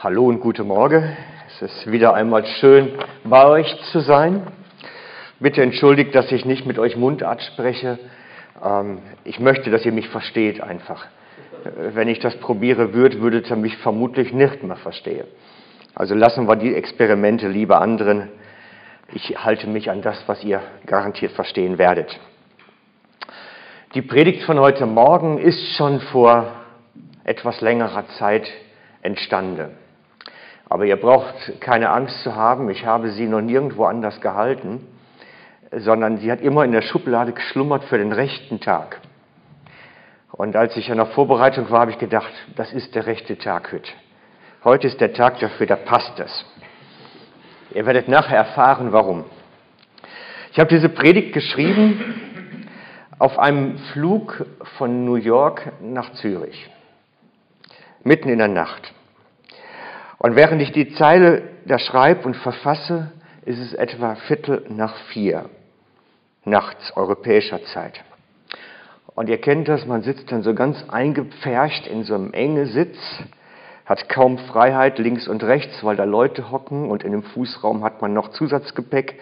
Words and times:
Hallo 0.00 0.28
und 0.28 0.38
guten 0.38 0.68
Morgen. 0.68 1.16
Es 1.48 1.60
ist 1.60 1.90
wieder 1.90 2.14
einmal 2.14 2.46
schön, 2.46 2.92
bei 3.24 3.44
euch 3.46 3.66
zu 3.90 3.98
sein. 3.98 4.46
Bitte 5.40 5.60
entschuldigt, 5.60 6.14
dass 6.14 6.30
ich 6.30 6.44
nicht 6.44 6.66
mit 6.66 6.78
euch 6.78 6.96
Mundart 6.96 7.42
spreche. 7.42 7.98
Ähm, 8.64 9.00
ich 9.24 9.40
möchte, 9.40 9.70
dass 9.70 9.84
ihr 9.84 9.90
mich 9.90 10.08
versteht 10.08 10.60
einfach. 10.60 11.04
Wenn 11.94 12.06
ich 12.06 12.20
das 12.20 12.36
probiere 12.36 12.94
würde, 12.94 13.20
würdet 13.20 13.50
ihr 13.50 13.56
mich 13.56 13.76
vermutlich 13.78 14.32
nicht 14.32 14.62
mehr 14.62 14.76
verstehen. 14.76 15.26
Also 15.96 16.14
lassen 16.14 16.46
wir 16.46 16.54
die 16.54 16.76
Experimente 16.76 17.48
lieber 17.48 17.80
anderen. 17.80 18.28
Ich 19.12 19.44
halte 19.44 19.66
mich 19.66 19.90
an 19.90 20.00
das, 20.00 20.22
was 20.28 20.44
ihr 20.44 20.62
garantiert 20.86 21.32
verstehen 21.32 21.76
werdet. 21.76 22.20
Die 23.94 24.02
Predigt 24.02 24.44
von 24.44 24.60
heute 24.60 24.86
Morgen 24.86 25.38
ist 25.38 25.74
schon 25.76 25.98
vor 25.98 26.52
etwas 27.24 27.60
längerer 27.60 28.06
Zeit 28.10 28.48
entstanden. 29.02 29.70
Aber 30.68 30.84
ihr 30.84 30.96
braucht 30.96 31.60
keine 31.60 31.90
Angst 31.90 32.22
zu 32.22 32.34
haben, 32.34 32.68
ich 32.68 32.84
habe 32.84 33.10
sie 33.10 33.26
noch 33.26 33.40
nirgendwo 33.40 33.84
anders 33.84 34.20
gehalten, 34.20 34.86
sondern 35.72 36.18
sie 36.18 36.30
hat 36.30 36.40
immer 36.40 36.64
in 36.64 36.72
der 36.72 36.82
Schublade 36.82 37.32
geschlummert 37.32 37.84
für 37.84 37.98
den 37.98 38.12
rechten 38.12 38.60
Tag. 38.60 39.00
Und 40.32 40.56
als 40.56 40.76
ich 40.76 40.88
in 40.88 40.96
der 40.96 41.06
Vorbereitung 41.06 41.70
war, 41.70 41.80
habe 41.80 41.90
ich 41.90 41.98
gedacht, 41.98 42.32
das 42.56 42.72
ist 42.72 42.94
der 42.94 43.06
rechte 43.06 43.38
Tag 43.38 43.72
heute. 43.72 43.90
Heute 44.62 44.86
ist 44.86 45.00
der 45.00 45.12
Tag 45.12 45.38
dafür, 45.40 45.66
da 45.66 45.76
passt 45.76 46.20
es. 46.20 46.44
Ihr 47.74 47.86
werdet 47.86 48.08
nachher 48.08 48.36
erfahren, 48.36 48.92
warum. 48.92 49.24
Ich 50.52 50.58
habe 50.58 50.68
diese 50.68 50.88
Predigt 50.88 51.32
geschrieben 51.32 52.68
auf 53.18 53.38
einem 53.38 53.78
Flug 53.92 54.46
von 54.76 55.04
New 55.04 55.16
York 55.16 55.72
nach 55.80 56.12
Zürich, 56.12 56.70
mitten 58.04 58.28
in 58.28 58.38
der 58.38 58.48
Nacht. 58.48 58.92
Und 60.18 60.36
während 60.36 60.60
ich 60.60 60.72
die 60.72 60.92
Zeile 60.94 61.42
da 61.66 61.78
schreibe 61.78 62.26
und 62.26 62.36
verfasse, 62.36 63.12
ist 63.44 63.60
es 63.60 63.74
etwa 63.74 64.16
Viertel 64.16 64.64
nach 64.68 64.96
vier 65.12 65.48
nachts 66.44 66.96
europäischer 66.96 67.62
Zeit. 67.64 68.02
Und 69.14 69.28
ihr 69.28 69.38
kennt 69.38 69.68
das, 69.68 69.86
man 69.86 70.02
sitzt 70.02 70.30
dann 70.32 70.42
so 70.42 70.54
ganz 70.54 70.84
eingepfercht 70.88 71.86
in 71.86 72.04
so 72.04 72.14
einem 72.14 72.32
engen 72.32 72.66
Sitz, 72.66 72.96
hat 73.84 74.08
kaum 74.08 74.38
Freiheit 74.38 74.98
links 74.98 75.28
und 75.28 75.42
rechts, 75.42 75.82
weil 75.82 75.96
da 75.96 76.04
Leute 76.04 76.50
hocken 76.50 76.90
und 76.90 77.02
in 77.02 77.12
dem 77.12 77.22
Fußraum 77.22 77.84
hat 77.84 78.02
man 78.02 78.12
noch 78.12 78.28
Zusatzgepäck. 78.30 79.18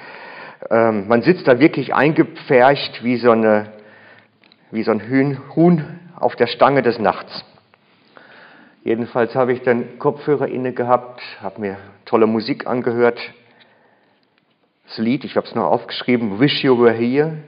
Ähm, 0.71 1.09
man 1.09 1.23
sitzt 1.23 1.47
da 1.47 1.61
wirklich 1.61 1.95
eingepfercht 1.95 3.05
wie 3.05 3.17
so, 3.17 3.31
eine, 3.31 3.73
wie 4.71 4.83
so 4.83 4.91
ein 4.91 5.09
Huhn, 5.09 5.39
Huhn 5.55 5.85
auf 6.17 6.37
der 6.37 6.47
Stange 6.47 6.83
des 6.83 6.99
Nachts. 6.99 7.45
Jedenfalls 8.87 9.35
habe 9.35 9.53
ich 9.53 9.63
dann 9.63 9.99
Kopfhörer 9.99 10.47
inne 10.47 10.73
gehabt, 10.73 11.21
habe 11.43 11.61
mir 11.61 11.77
tolle 12.05 12.29
Musik 12.29 12.69
angehört. 12.69 13.19
Das 14.87 14.99
Lied, 14.99 15.25
ich 15.25 15.35
habe 15.35 15.45
es 15.45 15.57
noch 15.57 15.65
aufgeschrieben, 15.65 16.39
Wish 16.39 16.63
You 16.63 16.79
Were 16.79 16.93
Here. 16.93 17.39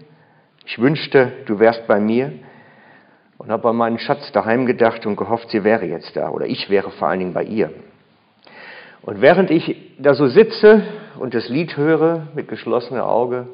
Ich 0.67 0.81
wünschte, 0.81 1.31
du 1.47 1.61
wärst 1.61 1.87
bei 1.87 2.01
mir. 2.01 2.33
Und 3.37 3.53
habe 3.53 3.69
an 3.69 3.77
meinen 3.77 4.01
Schatz 4.01 4.33
daheim 4.33 4.67
gedacht 4.67 5.07
und 5.07 5.15
gehofft, 5.15 5.51
sie 5.51 5.63
wäre 5.63 5.87
jetzt 5.87 6.17
da. 6.17 6.31
Oder 6.31 6.47
ich 6.47 6.71
wäre 6.71 6.91
vor 6.91 7.07
allen 7.07 7.21
Dingen 7.21 7.35
bei 7.35 7.45
ihr. 7.45 7.71
Und 9.03 9.21
während 9.21 9.53
ich 9.53 9.95
da 9.97 10.15
so 10.15 10.27
sitze 10.27 10.83
und 11.21 11.35
das 11.35 11.49
Lied 11.49 11.77
höre 11.77 12.27
mit 12.35 12.49
geschlossenem 12.49 13.03
Auge, 13.03 13.47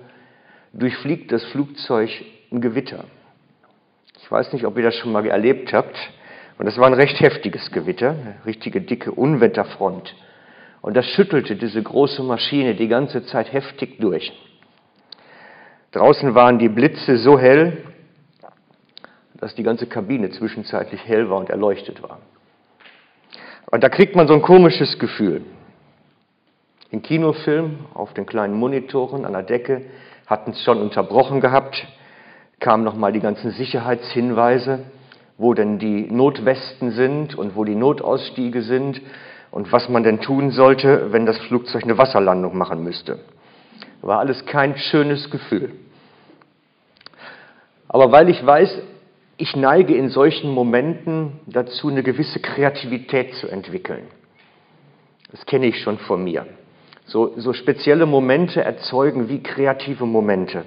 durchfliegt 0.72 1.30
das 1.32 1.44
Flugzeug 1.44 2.08
ein 2.50 2.62
Gewitter. 2.62 3.04
Ich 4.22 4.32
weiß 4.32 4.54
nicht, 4.54 4.64
ob 4.64 4.78
ihr 4.78 4.84
das 4.84 4.94
schon 4.94 5.12
mal 5.12 5.26
erlebt 5.26 5.74
habt. 5.74 5.94
Und 6.58 6.66
es 6.66 6.78
war 6.78 6.86
ein 6.86 6.94
recht 6.94 7.20
heftiges 7.20 7.70
Gewitter, 7.72 8.10
eine 8.10 8.36
richtige 8.46 8.80
dicke 8.80 9.10
Unwetterfront. 9.10 10.14
Und 10.80 10.96
das 10.96 11.06
schüttelte 11.06 11.56
diese 11.56 11.82
große 11.82 12.22
Maschine 12.22 12.74
die 12.74 12.88
ganze 12.88 13.24
Zeit 13.26 13.52
heftig 13.52 13.98
durch. 13.98 14.32
Draußen 15.92 16.34
waren 16.34 16.58
die 16.58 16.68
Blitze 16.68 17.18
so 17.18 17.38
hell, 17.38 17.84
dass 19.34 19.54
die 19.54 19.62
ganze 19.62 19.86
Kabine 19.86 20.30
zwischenzeitlich 20.30 21.00
hell 21.06 21.28
war 21.30 21.38
und 21.38 21.50
erleuchtet 21.50 22.02
war. 22.02 22.18
Und 23.70 23.82
da 23.82 23.88
kriegt 23.88 24.14
man 24.14 24.28
so 24.28 24.34
ein 24.34 24.42
komisches 24.42 24.98
Gefühl. 24.98 25.42
Im 26.90 27.02
Kinofilm 27.02 27.86
auf 27.94 28.14
den 28.14 28.26
kleinen 28.26 28.54
Monitoren 28.54 29.24
an 29.24 29.32
der 29.32 29.42
Decke 29.42 29.82
hatten 30.26 30.52
es 30.52 30.62
schon 30.62 30.80
unterbrochen 30.80 31.40
gehabt, 31.40 31.84
kamen 32.60 32.84
nochmal 32.84 33.12
die 33.12 33.20
ganzen 33.20 33.50
Sicherheitshinweise 33.50 34.84
wo 35.36 35.54
denn 35.54 35.78
die 35.78 36.10
Notwesten 36.10 36.92
sind 36.92 37.36
und 37.36 37.56
wo 37.56 37.64
die 37.64 37.74
Notausstiege 37.74 38.62
sind 38.62 39.00
und 39.50 39.72
was 39.72 39.88
man 39.88 40.02
denn 40.02 40.20
tun 40.20 40.50
sollte, 40.50 41.12
wenn 41.12 41.26
das 41.26 41.38
Flugzeug 41.38 41.84
eine 41.84 41.98
Wasserlandung 41.98 42.56
machen 42.56 42.82
müsste. 42.82 43.18
War 44.02 44.18
alles 44.18 44.44
kein 44.46 44.76
schönes 44.76 45.30
Gefühl. 45.30 45.72
Aber 47.88 48.12
weil 48.12 48.28
ich 48.28 48.44
weiß, 48.44 48.80
ich 49.36 49.56
neige 49.56 49.94
in 49.94 50.10
solchen 50.10 50.50
Momenten 50.50 51.40
dazu, 51.46 51.88
eine 51.88 52.02
gewisse 52.02 52.40
Kreativität 52.40 53.34
zu 53.34 53.48
entwickeln. 53.48 54.04
Das 55.30 55.44
kenne 55.46 55.66
ich 55.66 55.80
schon 55.82 55.98
von 55.98 56.22
mir. 56.22 56.46
So, 57.06 57.38
so 57.38 57.52
spezielle 57.52 58.06
Momente 58.06 58.62
erzeugen 58.62 59.28
wie 59.28 59.42
kreative 59.42 60.06
Momente. 60.06 60.64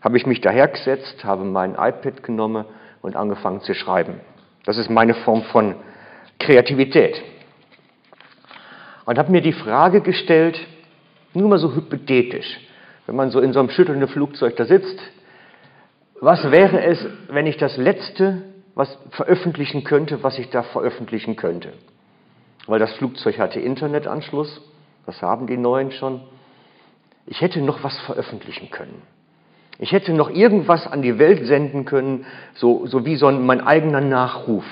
Habe 0.00 0.16
ich 0.16 0.26
mich 0.26 0.40
dahergesetzt, 0.40 1.24
habe 1.24 1.44
mein 1.44 1.72
iPad 1.72 2.22
genommen 2.22 2.64
und 3.02 3.16
angefangen 3.16 3.60
zu 3.60 3.74
schreiben. 3.74 4.20
Das 4.64 4.78
ist 4.78 4.88
meine 4.88 5.14
Form 5.14 5.42
von 5.42 5.74
Kreativität. 6.38 7.20
Und 9.04 9.18
habe 9.18 9.32
mir 9.32 9.42
die 9.42 9.52
Frage 9.52 10.00
gestellt, 10.00 10.58
nur 11.34 11.48
mal 11.48 11.58
so 11.58 11.74
hypothetisch, 11.74 12.60
wenn 13.06 13.16
man 13.16 13.30
so 13.30 13.40
in 13.40 13.52
so 13.52 13.60
einem 13.60 13.70
schüttelnden 13.70 14.08
Flugzeug 14.08 14.56
da 14.56 14.64
sitzt, 14.64 14.98
was 16.20 16.52
wäre 16.52 16.84
es, 16.84 17.04
wenn 17.28 17.46
ich 17.46 17.56
das 17.56 17.76
Letzte, 17.76 18.42
was 18.76 18.96
veröffentlichen 19.10 19.82
könnte, 19.82 20.22
was 20.22 20.38
ich 20.38 20.50
da 20.50 20.62
veröffentlichen 20.62 21.34
könnte? 21.34 21.72
Weil 22.66 22.78
das 22.78 22.92
Flugzeug 22.94 23.38
hatte 23.38 23.58
Internetanschluss, 23.58 24.60
das 25.04 25.20
haben 25.20 25.48
die 25.48 25.56
neuen 25.56 25.90
schon. 25.90 26.22
Ich 27.26 27.40
hätte 27.40 27.60
noch 27.60 27.82
was 27.82 27.98
veröffentlichen 28.02 28.70
können. 28.70 29.02
Ich 29.82 29.90
hätte 29.90 30.12
noch 30.12 30.30
irgendwas 30.30 30.86
an 30.86 31.02
die 31.02 31.18
Welt 31.18 31.44
senden 31.44 31.84
können, 31.84 32.24
so, 32.54 32.86
so 32.86 33.04
wie 33.04 33.16
so 33.16 33.26
ein, 33.26 33.44
mein 33.44 33.60
eigener 33.60 34.00
Nachruf. 34.00 34.64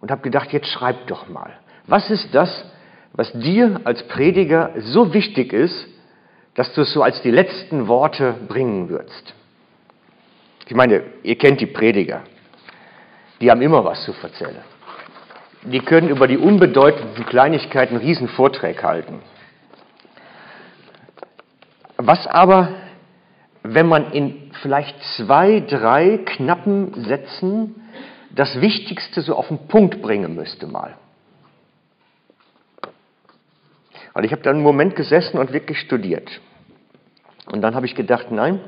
Und 0.00 0.10
habe 0.10 0.22
gedacht, 0.22 0.54
jetzt 0.54 0.68
schreib 0.68 1.06
doch 1.08 1.28
mal. 1.28 1.52
Was 1.86 2.08
ist 2.08 2.34
das, 2.34 2.64
was 3.12 3.30
dir 3.34 3.82
als 3.84 4.08
Prediger 4.08 4.70
so 4.78 5.12
wichtig 5.12 5.52
ist, 5.52 5.86
dass 6.54 6.72
du 6.72 6.80
es 6.80 6.94
so 6.94 7.02
als 7.02 7.20
die 7.20 7.30
letzten 7.30 7.88
Worte 7.88 8.34
bringen 8.48 8.88
würdest? 8.88 9.34
Ich 10.66 10.74
meine, 10.74 11.02
ihr 11.22 11.36
kennt 11.36 11.60
die 11.60 11.66
Prediger. 11.66 12.22
Die 13.42 13.50
haben 13.50 13.60
immer 13.60 13.84
was 13.84 14.02
zu 14.04 14.14
erzählen. 14.22 14.56
Die 15.64 15.80
können 15.80 16.08
über 16.08 16.26
die 16.26 16.38
unbedeutenden 16.38 17.26
Kleinigkeiten 17.26 17.96
einen 17.96 18.04
riesen 18.06 18.28
Vortrag 18.28 18.82
halten. 18.82 19.20
Was 21.98 22.26
aber 22.26 22.70
wenn 23.62 23.86
man 23.86 24.12
in 24.12 24.50
vielleicht 24.62 24.96
zwei, 25.16 25.60
drei 25.60 26.18
knappen 26.18 27.04
Sätzen 27.04 27.74
das 28.34 28.60
Wichtigste 28.60 29.20
so 29.20 29.36
auf 29.36 29.48
den 29.48 29.68
Punkt 29.68 30.02
bringen 30.02 30.34
müsste 30.34 30.66
mal. 30.66 30.96
Und 34.14 34.24
ich 34.24 34.32
habe 34.32 34.42
dann 34.42 34.56
einen 34.56 34.64
Moment 34.64 34.96
gesessen 34.96 35.38
und 35.38 35.52
wirklich 35.52 35.78
studiert. 35.80 36.28
Und 37.46 37.62
dann 37.62 37.74
habe 37.74 37.86
ich 37.86 37.94
gedacht, 37.94 38.30
nein, 38.30 38.60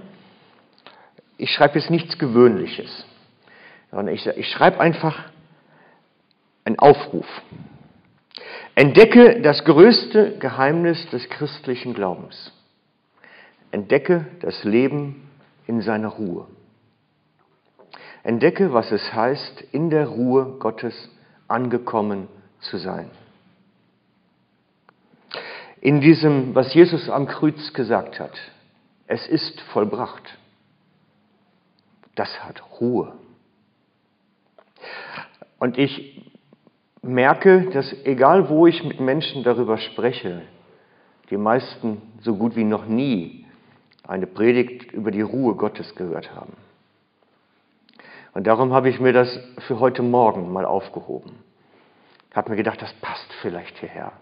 ich 1.37 1.51
schreibe 1.51 1.79
jetzt 1.79 1.91
nichts 1.91 2.19
Gewöhnliches, 2.19 3.05
sondern 3.91 4.15
ich, 4.15 4.27
ich 4.27 4.49
schreibe 4.51 4.81
einfach 4.81 5.25
einen 6.65 6.79
Aufruf. 6.79 7.27
Entdecke 8.75 9.41
das 9.43 9.65
größte 9.65 10.39
Geheimnis 10.39 11.09
des 11.11 11.29
christlichen 11.29 11.95
Glaubens. 11.95 12.53
Entdecke 13.75 14.25
das 14.39 14.63
Leben 14.63 15.29
in 15.67 15.81
seiner 15.81 16.11
Ruhe. 16.11 16.47
Entdecke, 18.23 18.73
was 18.73 18.93
es 18.93 19.13
heißt, 19.13 19.63
in 19.73 19.91
der 19.91 20.07
Ruhe 20.07 20.59
Gottes 20.61 20.95
angekommen 21.49 22.29
zu 22.61 22.79
sein. 22.79 23.11
In 25.81 26.01
diesem, 26.01 26.55
was 26.55 26.73
Jesus 26.73 27.11
am 27.11 27.27
Kreuz 27.27 27.73
gesagt 27.73 28.21
hat, 28.21 28.31
es 29.09 29.27
ist 29.27 29.61
vollbracht, 29.73 30.39
das 32.15 32.45
hat 32.45 32.63
Ruhe. 32.81 33.13
Und 35.59 35.79
ich 35.79 36.33
merke, 37.03 37.71
dass 37.71 37.93
egal 38.05 38.49
wo 38.49 38.69
ich 38.69 38.85
mit 38.85 39.01
Menschen 39.01 39.43
darüber 39.43 39.79
spreche, 39.79 40.43
die 41.31 41.37
meisten 41.37 42.01
so 42.21 42.37
gut 42.37 42.55
wie 42.55 42.63
noch 42.63 42.87
nie 42.87 43.44
eine 44.07 44.27
Predigt 44.27 44.93
über 44.93 45.11
die 45.11 45.23
Ruhe 45.23 45.55
Gottes 45.55 45.95
gehört 45.95 46.35
haben. 46.35 46.53
Und 48.35 48.47
darum 48.47 48.73
habe 48.73 48.89
ich 48.89 49.01
mir 49.01 49.13
das 49.13 49.39
für 49.67 49.79
heute 49.79 50.03
Morgen 50.03 50.53
mal 50.53 50.65
aufgehoben. 50.65 51.33
habe 52.35 52.51
mir 52.51 52.57
gedacht, 52.57 52.83
das 52.83 52.93
passt 52.95 53.33
vielleicht 53.41 53.79
hierher. 53.79 54.13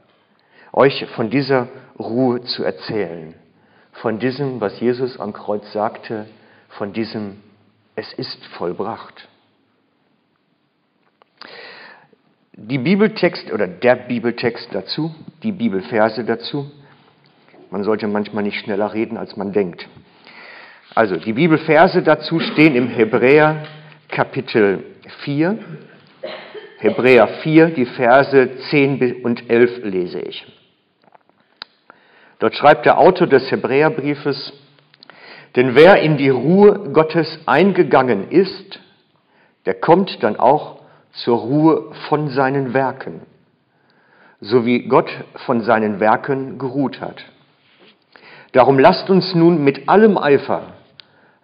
Euch 0.73 1.07
von 1.17 1.31
dieser 1.31 1.69
Ruhe 1.99 2.43
zu 2.43 2.63
erzählen, 2.63 3.35
von 3.93 4.19
diesem, 4.19 4.61
was 4.61 4.79
Jesus 4.81 5.19
am 5.19 5.33
Kreuz 5.33 5.71
sagte, 5.73 6.27
von 6.71 6.93
diesem, 6.93 7.43
es 7.95 8.13
ist 8.15 8.45
vollbracht. 8.59 9.29
Die 12.55 12.79
Bibeltext 12.79 13.51
oder 13.51 13.67
der 13.67 13.97
Bibeltext 13.97 14.69
dazu, 14.73 15.15
die 15.43 15.53
Bibelverse 15.53 16.25
dazu, 16.25 16.71
man 17.73 17.85
sollte 17.85 18.07
manchmal 18.07 18.43
nicht 18.45 18.61
schneller 18.61 18.93
reden, 18.93 19.17
als 19.17 19.35
man 19.39 19.53
denkt. 19.53 19.89
Also, 20.95 21.17
die 21.17 21.33
Bibelverse 21.33 22.03
dazu 22.03 22.39
stehen 22.39 22.77
im 22.77 22.89
Hebräer 22.89 23.63
Kapitel 24.11 24.85
4. 25.25 25.59
Hebräer 26.81 27.29
4, 27.43 27.69
die 27.69 27.87
Verse 27.87 28.51
10 28.69 29.23
und 29.25 29.49
11 29.49 29.85
lese 29.85 30.21
ich. 30.21 30.45
Dort 32.41 32.55
schreibt 32.57 32.85
der 32.85 32.99
Autor 32.99 33.27
des 33.27 33.51
Hebräerbriefes, 33.51 34.53
denn 35.57 35.75
wer 35.75 36.03
in 36.03 36.19
die 36.19 36.29
Ruhe 36.29 36.91
Gottes 36.93 37.39
eingegangen 37.47 38.31
ist, 38.31 38.81
der 39.65 39.75
kommt 39.75 40.23
dann 40.23 40.37
auch 40.37 40.81
zur 41.13 41.39
Ruhe 41.39 41.93
von 42.11 42.29
seinen 42.29 42.75
Werken, 42.75 43.23
so 44.43 44.67
wie 44.67 44.89
Gott 44.89 45.11
von 45.47 45.63
seinen 45.63 46.01
Werken 46.01 46.59
geruht 46.59 47.01
hat. 47.01 47.32
Darum 48.53 48.79
lasst 48.79 49.11
uns 49.11 49.35
nun 49.35 49.65
mit 49.65 49.89
allem 49.89 50.17
Eifer 50.19 50.75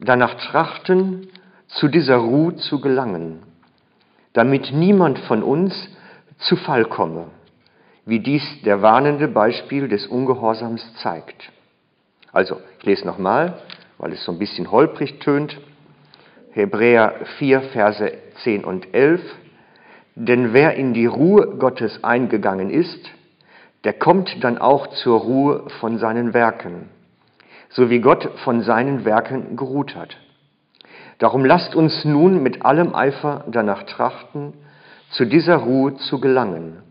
danach 0.01 0.35
trachten, 0.35 1.29
zu 1.67 1.89
dieser 1.89 2.17
Ruhe 2.17 2.57
zu 2.57 2.81
gelangen, 2.81 3.43
damit 4.33 4.73
niemand 4.73 5.19
von 5.19 5.43
uns 5.43 5.75
zu 6.39 6.57
Fall 6.57 6.87
komme 6.87 7.27
wie 8.09 8.21
dies 8.21 8.43
der 8.65 8.81
warnende 8.81 9.29
Beispiel 9.29 9.87
des 9.87 10.07
Ungehorsams 10.07 10.83
zeigt. 11.03 11.53
Also, 12.33 12.59
ich 12.79 12.87
lese 12.87 13.07
nochmal, 13.07 13.59
weil 13.99 14.13
es 14.15 14.25
so 14.25 14.33
ein 14.33 14.39
bisschen 14.39 14.71
holprig 14.71 15.21
tönt. 15.21 15.61
Hebräer 16.53 17.27
4, 17.37 17.61
Verse 17.61 18.11
10 18.45 18.65
und 18.65 18.95
11. 18.95 19.21
Denn 20.15 20.55
wer 20.55 20.75
in 20.77 20.95
die 20.95 21.05
Ruhe 21.05 21.59
Gottes 21.59 22.03
eingegangen 22.03 22.71
ist, 22.71 23.11
der 23.85 23.93
kommt 23.93 24.43
dann 24.43 24.57
auch 24.57 24.87
zur 24.87 25.21
Ruhe 25.21 25.69
von 25.79 25.99
seinen 25.99 26.33
Werken, 26.33 26.89
so 27.71 27.91
wie 27.91 28.01
Gott 28.01 28.29
von 28.45 28.63
seinen 28.63 29.05
Werken 29.05 29.57
geruht 29.57 29.95
hat. 29.95 30.17
Darum 31.19 31.45
lasst 31.45 31.75
uns 31.75 32.05
nun 32.05 32.43
mit 32.43 32.65
allem 32.65 32.95
Eifer 32.95 33.45
danach 33.49 33.83
trachten, 33.85 34.55
zu 35.11 35.25
dieser 35.25 35.57
Ruhe 35.57 35.97
zu 35.97 36.21
gelangen 36.21 36.83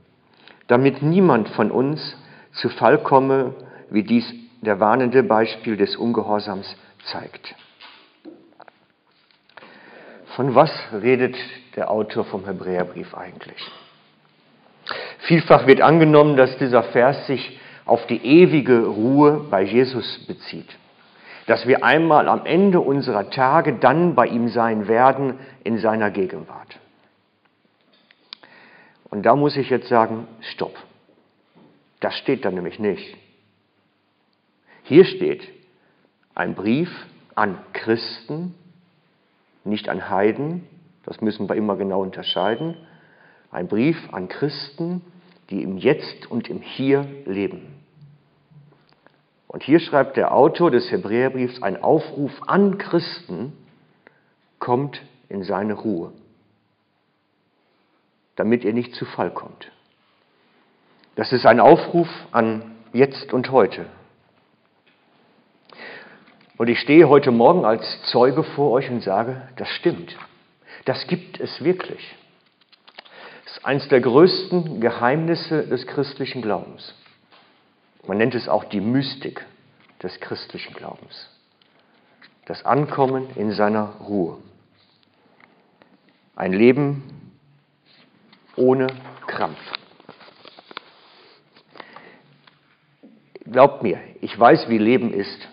damit 0.68 1.02
niemand 1.02 1.50
von 1.50 1.72
uns 1.72 2.16
zu 2.52 2.70
Fall 2.70 3.00
komme, 3.00 3.56
wie 3.90 4.04
dies 4.04 4.26
der 4.62 4.80
warnende 4.80 5.24
Beispiel 5.24 5.78
des 5.78 5.96
Ungehorsams 5.96 6.76
zeigt. 7.06 7.56
Von 10.36 10.54
was 10.56 10.72
redet 10.94 11.36
der 11.76 11.90
Autor 11.90 12.26
vom 12.26 12.46
Hebräerbrief 12.46 13.16
eigentlich? 13.16 13.72
Vielfach 15.20 15.68
wird 15.68 15.82
angenommen, 15.82 16.38
dass 16.38 16.58
dieser 16.58 16.84
Vers 16.84 17.28
sich 17.28 17.60
auf 17.88 18.06
die 18.08 18.24
ewige 18.24 18.86
Ruhe 18.86 19.46
bei 19.50 19.64
Jesus 19.64 20.26
bezieht. 20.28 20.78
Dass 21.46 21.66
wir 21.66 21.84
einmal 21.84 22.28
am 22.28 22.46
Ende 22.46 22.82
unserer 22.82 23.30
Tage 23.30 23.74
dann 23.74 24.16
bei 24.16 24.28
ihm 24.28 24.50
sein 24.50 24.88
werden 24.88 25.40
in 25.64 25.78
seiner 25.80 26.12
Gegenwart. 26.12 26.80
Und 29.10 29.26
da 29.26 29.36
muss 29.36 29.56
ich 29.56 29.70
jetzt 29.70 29.88
sagen, 29.88 30.28
stopp. 30.42 30.76
Das 32.02 32.16
steht 32.18 32.44
da 32.44 32.52
nämlich 32.52 32.80
nicht. 32.80 33.16
Hier 34.84 35.06
steht 35.06 35.48
ein 36.36 36.54
Brief 36.54 36.90
an 37.36 37.58
Christen, 37.74 38.54
nicht 39.64 39.90
an 39.90 40.10
Heiden, 40.10 40.68
das 41.04 41.22
müssen 41.22 41.50
wir 41.50 41.56
immer 41.56 41.78
genau 41.78 42.02
unterscheiden. 42.02 42.76
Ein 43.50 43.68
Brief 43.68 43.98
an 44.12 44.28
Christen, 44.28 45.02
die 45.50 45.64
im 45.64 45.78
Jetzt 45.78 46.30
und 46.30 46.50
im 46.50 46.62
Hier 46.62 47.08
leben. 47.26 47.77
Und 49.48 49.64
hier 49.64 49.80
schreibt 49.80 50.18
der 50.18 50.34
Autor 50.34 50.72
des 50.72 50.92
Hebräerbriefs 50.92 51.62
ein 51.64 51.82
Aufruf 51.82 52.32
an 52.46 52.78
Christen, 52.78 53.54
kommt 54.60 55.02
in 55.30 55.44
seine 55.44 55.74
Ruhe 55.74 56.12
damit 58.38 58.64
ihr 58.64 58.74
nicht 58.74 58.96
zu 58.96 59.04
Fall 59.04 59.32
kommt. 59.32 59.70
Das 61.16 61.34
ist 61.34 61.46
ein 61.46 61.60
Aufruf 61.60 62.08
an 62.32 62.76
jetzt 62.94 63.34
und 63.34 63.52
heute. 63.52 63.88
Und 66.58 66.70
ich 66.70 66.80
stehe 66.80 67.10
heute 67.10 67.32
Morgen 67.32 67.66
als 67.66 67.84
Zeuge 68.04 68.44
vor 68.44 68.72
euch 68.72 68.90
und 68.90 69.02
sage, 69.02 69.42
das 69.58 69.68
stimmt. 69.70 70.16
Das 70.86 71.08
gibt 71.08 71.40
es 71.40 71.64
wirklich. 71.64 72.16
Das 73.44 73.58
ist 73.58 73.66
eines 73.66 73.88
der 73.90 74.02
größten 74.02 74.80
Geheimnisse 74.80 75.68
des 75.68 75.86
christlichen 75.88 76.42
Glaubens. 76.42 76.94
Man 78.08 78.18
nennt 78.18 78.36
es 78.36 78.48
auch 78.48 78.64
die 78.64 78.80
Mystik 78.80 79.46
des 80.02 80.20
christlichen 80.22 80.74
Glaubens. 80.74 81.30
Das 82.46 82.66
Ankommen 82.66 83.28
in 83.36 83.52
seiner 83.52 83.96
Ruhe. 84.00 84.38
Ein 86.36 86.54
Leben 86.54 87.04
ohne 88.56 88.88
Krampf. 89.28 89.60
Glaubt 93.52 93.84
mir, 93.84 94.00
ich 94.22 94.38
weiß, 94.38 94.70
wie 94.70 94.78
Leben 94.78 95.14
ist. 95.14 95.48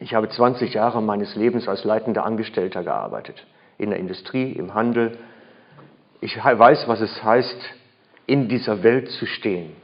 Ich 0.00 0.14
habe 0.14 0.28
20 0.28 0.74
Jahre 0.74 1.02
meines 1.02 1.34
Lebens 1.34 1.66
als 1.66 1.84
leitender 1.84 2.24
Angestellter 2.24 2.82
gearbeitet, 2.82 3.46
in 3.78 3.90
der 3.90 3.98
Industrie, 3.98 4.52
im 4.52 4.74
Handel. 4.74 5.18
Ich 6.20 6.36
weiß, 6.36 6.88
was 6.88 7.00
es 7.00 7.22
heißt, 7.22 7.58
in 8.26 8.48
dieser 8.48 8.82
Welt 8.82 9.10
zu 9.10 9.26
stehen. 9.26 9.74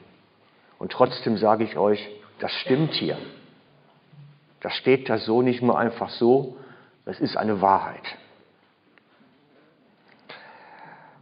Und 0.84 0.92
trotzdem 0.92 1.38
sage 1.38 1.64
ich 1.64 1.78
euch, 1.78 2.10
das 2.40 2.52
stimmt 2.52 2.92
hier. 2.92 3.16
Das 4.60 4.74
steht 4.74 5.08
da 5.08 5.16
so 5.16 5.40
nicht 5.40 5.62
nur 5.62 5.78
einfach 5.78 6.10
so, 6.10 6.58
das 7.06 7.20
ist 7.20 7.38
eine 7.38 7.62
Wahrheit. 7.62 8.04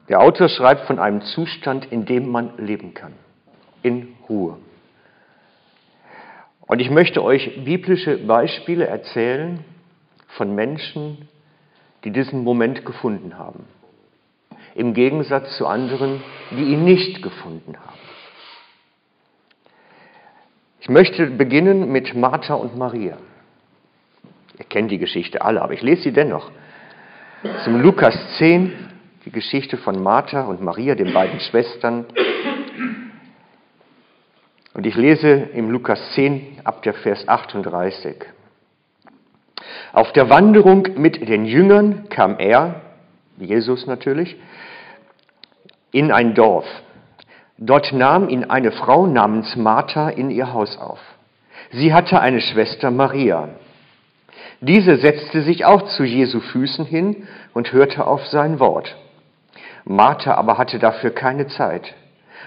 Der 0.09 0.21
Autor 0.21 0.49
schreibt 0.49 0.89
von 0.89 0.99
einem 0.99 1.23
Zustand, 1.23 1.93
in 1.93 2.07
dem 2.07 2.29
man 2.29 2.59
leben 2.59 2.93
kann, 2.93 3.13
in 3.85 4.17
Ruhe. 4.29 4.59
Und 6.63 6.81
ich 6.81 6.91
möchte 6.91 7.23
euch 7.23 7.65
biblische 7.65 8.19
Beispiele 8.19 8.89
erzählen 8.89 9.65
von 10.31 10.57
Menschen, 10.57 11.29
die 12.03 12.11
diesen 12.11 12.43
Moment 12.43 12.85
gefunden 12.85 13.39
haben, 13.39 13.65
im 14.75 14.93
Gegensatz 14.93 15.57
zu 15.57 15.69
anderen, 15.69 16.21
die 16.51 16.65
ihn 16.65 16.83
nicht 16.83 17.23
gefunden 17.23 17.77
haben. 17.79 18.02
Ich 20.83 20.89
möchte 20.89 21.27
beginnen 21.27 21.93
mit 21.93 22.17
Martha 22.17 22.55
und 22.55 22.77
Maria. 22.77 23.17
Ihr 24.59 24.65
kennt 24.65 24.91
die 24.91 24.99
Geschichte 24.99 25.41
alle, 25.41 25.63
aber 25.63 25.75
ich 25.75 25.83
lese 25.83 26.03
sie 26.03 26.13
dennoch. 26.13 26.51
Zum 27.63 27.81
Lukas 27.81 28.19
10, 28.39 28.73
die 29.25 29.31
Geschichte 29.31 29.77
von 29.77 30.03
Martha 30.03 30.43
und 30.43 30.61
Maria, 30.61 30.97
den 30.97 31.13
beiden 31.13 31.39
Schwestern. 31.39 32.07
Und 34.75 34.85
ich 34.85 34.97
lese 34.97 35.31
im 35.31 35.71
Lukas 35.71 36.01
10 36.15 36.59
ab 36.65 36.83
der 36.83 36.95
Vers 36.95 37.29
38. 37.29 38.17
Auf 39.93 40.13
der 40.13 40.31
Wanderung 40.31 40.89
mit 40.97 41.29
den 41.29 41.45
Jüngern 41.45 42.09
kam 42.09 42.41
er, 42.41 42.81
Jesus 43.39 43.87
natürlich, 43.87 44.37
in 45.93 46.11
ein 46.11 46.35
Dorf. 46.35 46.67
Dort 47.59 47.93
nahm 47.93 48.29
ihn 48.29 48.45
eine 48.45 48.73
Frau 48.73 49.07
namens 49.07 49.57
Martha 49.57 50.09
in 50.09 50.31
ihr 50.31 50.53
Haus 50.53 50.79
auf. 50.79 50.99
Sie 51.71 51.95
hatte 51.95 52.21
eine 52.21 52.41
Schwester 52.41 52.91
Maria. 52.91 53.51
Diese 54.61 54.97
setzte 54.97 55.43
sich 55.43 55.65
auch 55.65 55.83
zu 55.97 56.05
Jesu 56.05 56.41
Füßen 56.41 56.85
hin 56.85 57.27
und 57.55 57.73
hörte 57.73 58.07
auf 58.07 58.27
sein 58.27 58.61
Wort. 58.61 58.97
Martha 59.85 60.35
aber 60.35 60.59
hatte 60.59 60.79
dafür 60.79 61.11
keine 61.11 61.49
Zeit, 61.49 61.95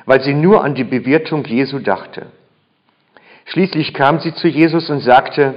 weil 0.06 0.22
sie 0.22 0.34
nur 0.34 0.64
an 0.64 0.76
die 0.76 0.84
Bewirtung 0.84 1.44
Jesu 1.46 1.80
dachte. 1.80 2.28
Schließlich 3.46 3.94
kam 3.94 4.20
sie 4.20 4.34
zu 4.34 4.48
Jesus 4.48 4.90
und 4.90 5.02
sagte, 5.02 5.56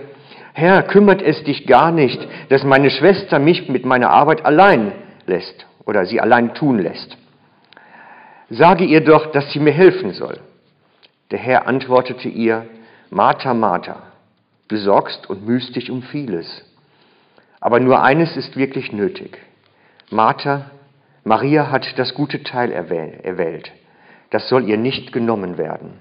Herr, 0.52 0.83
kümmert 0.83 1.23
es 1.23 1.43
dich 1.45 1.67
gar 1.67 1.93
nicht, 1.93 2.21
dass 2.49 2.64
meine 2.64 2.90
Schwester 2.90 3.38
mich 3.38 3.69
mit 3.69 3.87
meiner 3.87 4.11
Arbeit 4.11 4.45
allein 4.45 4.93
lässt 5.26 5.67
oder 5.85 6.05
sie 6.05 6.21
allein 6.21 6.55
tun 6.55 6.81
lässt. 6.81 7.17
Sage 8.50 8.85
ihr 8.85 9.02
doch, 9.02 9.31
dass 9.33 9.52
sie 9.52 9.61
mir 9.61 9.73
helfen 9.73 10.12
soll. 10.12 10.40
Der 11.31 11.38
Herr 11.38 11.67
antwortete 11.67 12.28
ihr, 12.28 12.67
Martha, 13.11 13.52
Martha, 13.52 14.02
du 14.69 14.76
sorgst 14.76 15.28
und 15.28 15.47
mühst 15.47 15.76
dich 15.76 15.90
um 15.90 16.02
vieles. 16.02 16.64
Aber 17.61 17.81
nur 17.81 18.02
eines 18.02 18.37
ist 18.37 18.57
wirklich 18.57 18.93
nötig. 18.93 19.38
Martha, 20.11 20.71
Maria 21.25 21.71
hat 21.71 21.99
das 21.99 22.14
gute 22.14 22.43
Teil 22.43 22.73
erwählt. 22.73 23.71
das 24.31 24.49
soll 24.49 24.69
ihr 24.69 24.76
nicht 24.76 25.12
genommen 25.12 25.57
werden. 25.57 26.00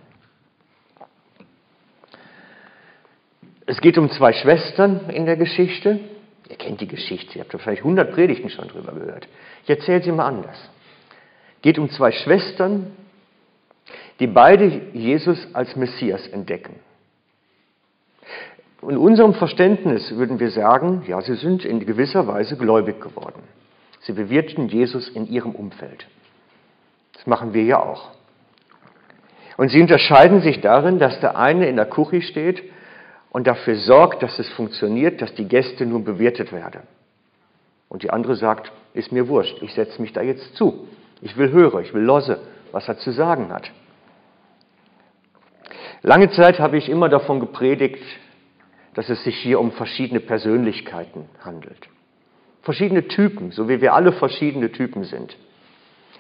Es 3.65 3.79
geht 3.81 3.97
um 3.97 4.09
zwei 4.11 4.31
Schwestern 4.33 5.09
in 5.09 5.25
der 5.25 5.35
Geschichte. 5.35 5.99
Ihr 6.49 6.55
kennt 6.55 6.79
die 6.79 6.87
Geschichte, 6.87 7.37
ihr 7.37 7.43
habt 7.43 7.53
wahrscheinlich 7.53 7.81
100 7.81 8.13
Predigten 8.13 8.49
schon 8.49 8.67
drüber 8.69 8.93
gehört. 8.93 9.27
Ich 9.63 9.69
erzähle 9.69 10.01
sie 10.01 10.11
mal 10.11 10.27
anders. 10.27 10.57
Es 11.67 11.73
geht 11.73 11.79
um 11.79 11.89
zwei 11.89 12.13
Schwestern, 12.13 12.93
die 14.21 14.27
beide 14.27 14.83
Jesus 14.93 15.49
als 15.51 15.75
Messias 15.75 16.25
entdecken. 16.27 16.79
In 18.83 18.95
unserem 18.95 19.33
Verständnis 19.33 20.15
würden 20.15 20.39
wir 20.39 20.49
sagen, 20.51 21.03
ja, 21.07 21.19
sie 21.19 21.35
sind 21.35 21.65
in 21.65 21.85
gewisser 21.85 22.25
Weise 22.25 22.55
gläubig 22.55 23.01
geworden. 23.01 23.43
Sie 23.99 24.13
bewirten 24.13 24.69
Jesus 24.69 25.09
in 25.09 25.27
ihrem 25.27 25.55
Umfeld. 25.55 26.07
Das 27.11 27.27
machen 27.27 27.53
wir 27.53 27.65
ja 27.65 27.83
auch. 27.83 28.11
Und 29.57 29.67
sie 29.67 29.81
unterscheiden 29.81 30.39
sich 30.39 30.61
darin, 30.61 30.99
dass 30.99 31.19
der 31.19 31.37
eine 31.37 31.67
in 31.67 31.75
der 31.75 31.87
Küche 31.87 32.21
steht 32.21 32.63
und 33.29 33.45
dafür 33.45 33.75
sorgt, 33.75 34.23
dass 34.23 34.39
es 34.39 34.47
funktioniert, 34.51 35.21
dass 35.21 35.33
die 35.33 35.49
Gäste 35.49 35.85
nun 35.85 36.05
bewirtet 36.05 36.53
werden. 36.53 36.83
Und 37.89 38.03
die 38.03 38.09
andere 38.09 38.37
sagt, 38.37 38.71
ist 38.93 39.11
mir 39.11 39.27
wurscht, 39.27 39.61
ich 39.61 39.73
setze 39.73 40.01
mich 40.01 40.13
da 40.13 40.21
jetzt 40.21 40.55
zu. 40.55 40.87
Ich 41.21 41.37
will 41.37 41.51
hören, 41.51 41.83
ich 41.83 41.93
will 41.93 42.03
losse, 42.03 42.39
was 42.71 42.87
er 42.87 42.97
zu 42.97 43.11
sagen 43.11 43.51
hat. 43.51 43.71
Lange 46.03 46.29
Zeit 46.29 46.59
habe 46.59 46.77
ich 46.77 46.89
immer 46.89 47.09
davon 47.09 47.39
gepredigt, 47.39 48.03
dass 48.93 49.09
es 49.09 49.23
sich 49.23 49.37
hier 49.37 49.59
um 49.59 49.71
verschiedene 49.71 50.19
Persönlichkeiten 50.19 51.29
handelt. 51.43 51.89
Verschiedene 52.61 53.07
Typen, 53.07 53.51
so 53.51 53.69
wie 53.69 53.81
wir 53.81 53.93
alle 53.93 54.11
verschiedene 54.11 54.71
Typen 54.71 55.03
sind. 55.03 55.37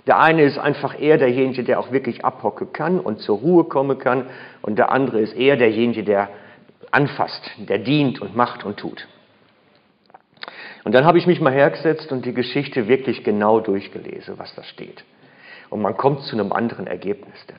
Der 0.07 0.19
eine 0.19 0.43
ist 0.43 0.57
einfach 0.57 0.99
eher 0.99 1.17
derjenige, 1.17 1.63
der 1.63 1.79
auch 1.79 1.91
wirklich 1.91 2.23
abhocken 2.23 2.71
kann 2.71 2.99
und 2.99 3.19
zur 3.19 3.39
Ruhe 3.39 3.65
kommen 3.65 3.99
kann. 3.99 4.27
Und 4.61 4.77
der 4.77 4.91
andere 4.91 5.19
ist 5.19 5.35
eher 5.35 5.57
derjenige, 5.57 6.03
der 6.03 6.29
anfasst, 6.91 7.51
der 7.57 7.79
dient 7.79 8.21
und 8.21 8.35
macht 8.35 8.63
und 8.63 8.77
tut. 8.77 9.07
Und 10.87 10.93
dann 10.93 11.03
habe 11.03 11.17
ich 11.17 11.27
mich 11.27 11.41
mal 11.41 11.51
hergesetzt 11.51 12.13
und 12.13 12.25
die 12.25 12.33
Geschichte 12.33 12.87
wirklich 12.87 13.25
genau 13.25 13.59
durchgelesen, 13.59 14.39
was 14.39 14.55
da 14.55 14.63
steht. 14.63 15.03
Und 15.69 15.81
man 15.81 15.97
kommt 15.97 16.21
zu 16.21 16.33
einem 16.33 16.53
anderen 16.53 16.87
Ergebnis. 16.87 17.35
Denn. 17.49 17.57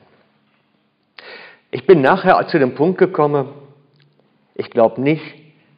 Ich 1.69 1.85
bin 1.85 2.01
nachher 2.01 2.47
zu 2.47 2.57
dem 2.57 2.73
Punkt 2.73 2.97
gekommen, 2.97 3.49
ich 4.55 4.71
glaube 4.71 4.99
nicht, 4.99 5.21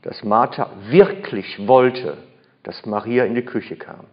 dass 0.03 0.23
Martha 0.23 0.71
wirklich 0.87 1.67
wollte, 1.67 2.19
dass 2.63 2.85
Maria 2.85 3.25
in 3.25 3.35
die 3.35 3.43
Küche 3.43 3.75
kam. 3.75 4.05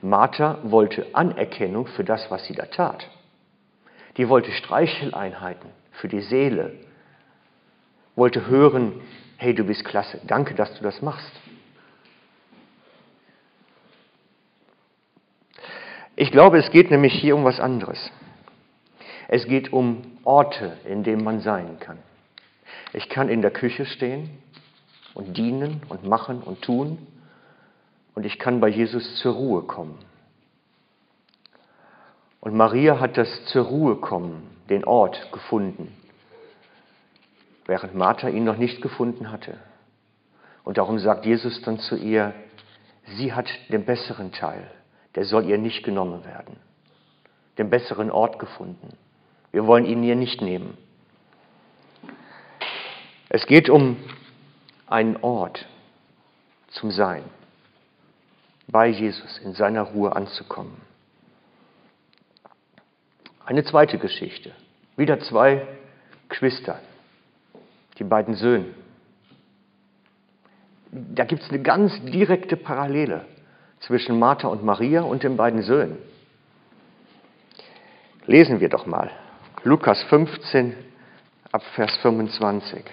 Martha 0.00 0.58
wollte 0.64 1.06
Anerkennung 1.12 1.86
für 1.86 2.02
das, 2.02 2.28
was 2.28 2.44
sie 2.46 2.54
da 2.54 2.66
tat. 2.66 3.08
Die 4.16 4.28
wollte 4.28 4.50
Streicheleinheiten 4.50 5.70
für 5.92 6.08
die 6.08 6.22
Seele. 6.22 6.72
Wollte 8.16 8.48
hören, 8.48 9.00
hey, 9.36 9.54
du 9.54 9.62
bist 9.62 9.84
klasse, 9.84 10.20
danke, 10.26 10.54
dass 10.54 10.74
du 10.76 10.82
das 10.82 11.00
machst. 11.02 11.30
Ich 16.14 16.30
glaube, 16.30 16.58
es 16.58 16.70
geht 16.70 16.90
nämlich 16.90 17.14
hier 17.14 17.34
um 17.34 17.44
was 17.44 17.58
anderes. 17.58 18.10
Es 19.28 19.46
geht 19.46 19.72
um 19.72 20.18
Orte, 20.24 20.76
in 20.84 21.04
denen 21.04 21.24
man 21.24 21.40
sein 21.40 21.78
kann. 21.80 21.98
Ich 22.92 23.08
kann 23.08 23.28
in 23.28 23.40
der 23.40 23.50
Küche 23.50 23.86
stehen 23.86 24.30
und 25.14 25.36
dienen 25.36 25.82
und 25.88 26.04
machen 26.04 26.42
und 26.42 26.62
tun 26.62 26.98
und 28.14 28.26
ich 28.26 28.38
kann 28.38 28.60
bei 28.60 28.68
Jesus 28.68 29.16
zur 29.16 29.34
Ruhe 29.34 29.62
kommen. 29.62 29.98
Und 32.40 32.54
Maria 32.54 33.00
hat 33.00 33.16
das 33.16 33.46
zur 33.46 33.64
Ruhe 33.64 33.96
kommen, 33.96 34.42
den 34.68 34.84
Ort 34.84 35.30
gefunden, 35.32 35.96
während 37.66 37.94
Martha 37.94 38.28
ihn 38.28 38.44
noch 38.44 38.56
nicht 38.58 38.82
gefunden 38.82 39.30
hatte. 39.30 39.58
Und 40.64 40.76
darum 40.76 40.98
sagt 40.98 41.24
Jesus 41.24 41.62
dann 41.62 41.78
zu 41.78 41.96
ihr, 41.96 42.34
sie 43.16 43.32
hat 43.32 43.48
den 43.70 43.84
besseren 43.84 44.32
Teil, 44.32 44.70
der 45.14 45.24
soll 45.24 45.44
ihr 45.46 45.58
nicht 45.58 45.84
genommen 45.84 46.24
werden, 46.24 46.56
den 47.58 47.70
besseren 47.70 48.10
Ort 48.10 48.38
gefunden. 48.38 48.96
Wir 49.50 49.66
wollen 49.66 49.84
ihn 49.84 50.02
ihr 50.02 50.16
nicht 50.16 50.40
nehmen. 50.40 50.76
Es 53.28 53.46
geht 53.46 53.68
um 53.68 53.96
einen 54.86 55.16
Ort 55.18 55.66
zum 56.68 56.90
Sein 56.90 57.24
bei 58.68 58.88
Jesus 58.88 59.38
in 59.38 59.52
seiner 59.54 59.82
Ruhe 59.82 60.14
anzukommen. 60.16 60.80
Eine 63.44 63.64
zweite 63.64 63.98
Geschichte. 63.98 64.52
Wieder 64.96 65.20
zwei 65.20 65.66
Geschwister, 66.28 66.78
die 67.98 68.04
beiden 68.04 68.34
Söhne. 68.34 68.74
Da 70.90 71.24
gibt 71.24 71.42
es 71.42 71.50
eine 71.50 71.62
ganz 71.62 71.92
direkte 72.04 72.56
Parallele 72.56 73.26
zwischen 73.86 74.18
Martha 74.18 74.48
und 74.48 74.64
Maria 74.64 75.02
und 75.02 75.22
den 75.22 75.36
beiden 75.36 75.62
Söhnen. 75.62 75.98
Lesen 78.26 78.60
wir 78.60 78.68
doch 78.68 78.86
mal. 78.86 79.10
Lukas 79.64 80.02
15 80.04 80.74
ab 81.50 81.62
Vers 81.74 81.96
25. 81.98 82.84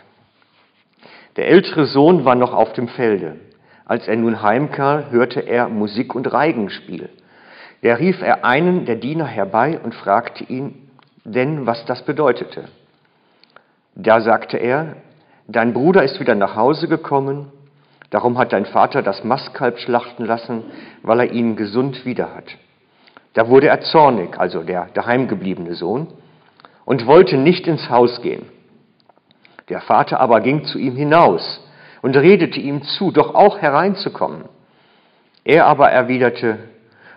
Der 1.35 1.47
ältere 1.47 1.85
Sohn 1.85 2.25
war 2.25 2.35
noch 2.35 2.53
auf 2.53 2.73
dem 2.73 2.87
Felde. 2.87 3.37
Als 3.85 4.07
er 4.07 4.17
nun 4.17 4.41
heimkam, 4.41 5.09
hörte 5.11 5.41
er 5.41 5.69
Musik 5.69 6.13
und 6.15 6.31
Reigenspiel. 6.31 7.09
Da 7.81 7.93
rief 7.93 8.21
er 8.21 8.43
einen 8.43 8.85
der 8.85 8.97
Diener 8.97 9.25
herbei 9.25 9.79
und 9.81 9.95
fragte 9.95 10.43
ihn 10.43 10.89
denn, 11.23 11.65
was 11.65 11.85
das 11.85 12.03
bedeutete. 12.03 12.65
Da 13.95 14.21
sagte 14.21 14.57
er, 14.57 14.97
dein 15.47 15.73
Bruder 15.73 16.03
ist 16.03 16.19
wieder 16.19 16.35
nach 16.35 16.55
Hause 16.55 16.87
gekommen, 16.87 17.51
darum 18.09 18.37
hat 18.37 18.53
dein 18.53 18.65
Vater 18.65 19.01
das 19.01 19.23
Mastkalb 19.23 19.79
schlachten 19.79 20.25
lassen, 20.25 20.63
weil 21.03 21.19
er 21.21 21.31
ihn 21.31 21.55
gesund 21.55 22.05
wieder 22.05 22.33
hat. 22.35 22.57
Da 23.33 23.47
wurde 23.47 23.67
er 23.67 23.81
zornig, 23.81 24.39
also 24.39 24.63
der 24.63 24.89
daheimgebliebene 24.93 25.75
Sohn, 25.75 26.07
und 26.85 27.05
wollte 27.05 27.37
nicht 27.37 27.67
ins 27.67 27.89
Haus 27.89 28.21
gehen. 28.21 28.45
Der 29.69 29.81
Vater 29.81 30.19
aber 30.19 30.41
ging 30.41 30.65
zu 30.65 30.79
ihm 30.79 30.95
hinaus 30.95 31.61
und 32.01 32.17
redete 32.17 32.59
ihm 32.59 32.81
zu, 32.81 33.11
doch 33.11 33.35
auch 33.35 33.59
hereinzukommen. 33.59 34.45
Er 35.43 35.67
aber 35.67 35.91
erwiderte, 35.91 36.57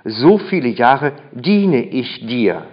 so 0.04 0.38
viele 0.38 0.68
Jahre 0.68 1.12
diene 1.32 1.82
ich 1.82 2.26
dir 2.26 2.66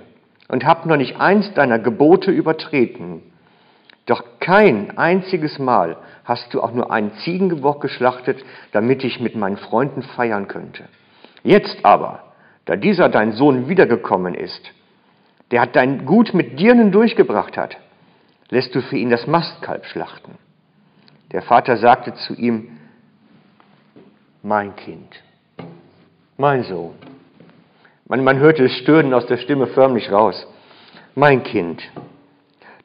und 0.48 0.66
habe 0.66 0.90
noch 0.90 0.98
nicht 0.98 1.20
eins 1.20 1.54
deiner 1.54 1.80
Gebote 1.80 2.32
übertreten. 2.32 3.22
Doch 4.06 4.24
kein 4.40 4.98
einziges 4.98 5.60
Mal 5.60 5.98
hast 6.30 6.54
du 6.54 6.62
auch 6.62 6.72
nur 6.72 6.92
einen 6.92 7.12
Ziegenbock 7.26 7.82
geschlachtet, 7.82 8.46
damit 8.72 9.04
ich 9.04 9.20
mit 9.20 9.36
meinen 9.36 9.58
Freunden 9.58 10.04
feiern 10.04 10.48
könnte. 10.48 10.86
Jetzt 11.44 11.84
aber, 11.84 12.24
da 12.66 12.76
dieser 12.76 13.10
dein 13.10 13.34
Sohn 13.34 13.68
wiedergekommen 13.68 14.36
ist, 14.36 14.62
der 15.52 15.62
hat 15.62 15.76
dein 15.76 16.06
Gut 16.06 16.34
mit 16.36 16.60
Dirnen 16.60 16.92
durchgebracht 16.92 17.58
hat, 17.58 17.76
lässt 18.50 18.74
du 18.76 18.82
für 18.82 18.96
ihn 18.96 19.10
das 19.10 19.26
Mastkalb 19.26 19.86
schlachten. 19.86 20.38
Der 21.32 21.42
Vater 21.42 21.78
sagte 21.78 22.14
zu 22.14 22.36
ihm, 22.36 22.78
mein 24.44 24.76
Kind, 24.76 25.22
mein 26.38 26.64
Sohn. 26.64 26.96
Man, 28.08 28.24
man 28.24 28.38
hörte 28.38 28.64
das 28.64 28.74
Stöhnen 28.74 29.14
aus 29.14 29.26
der 29.26 29.38
Stimme 29.38 29.68
förmlich 29.68 30.12
raus. 30.12 30.48
Mein 31.16 31.44
Kind, 31.44 31.82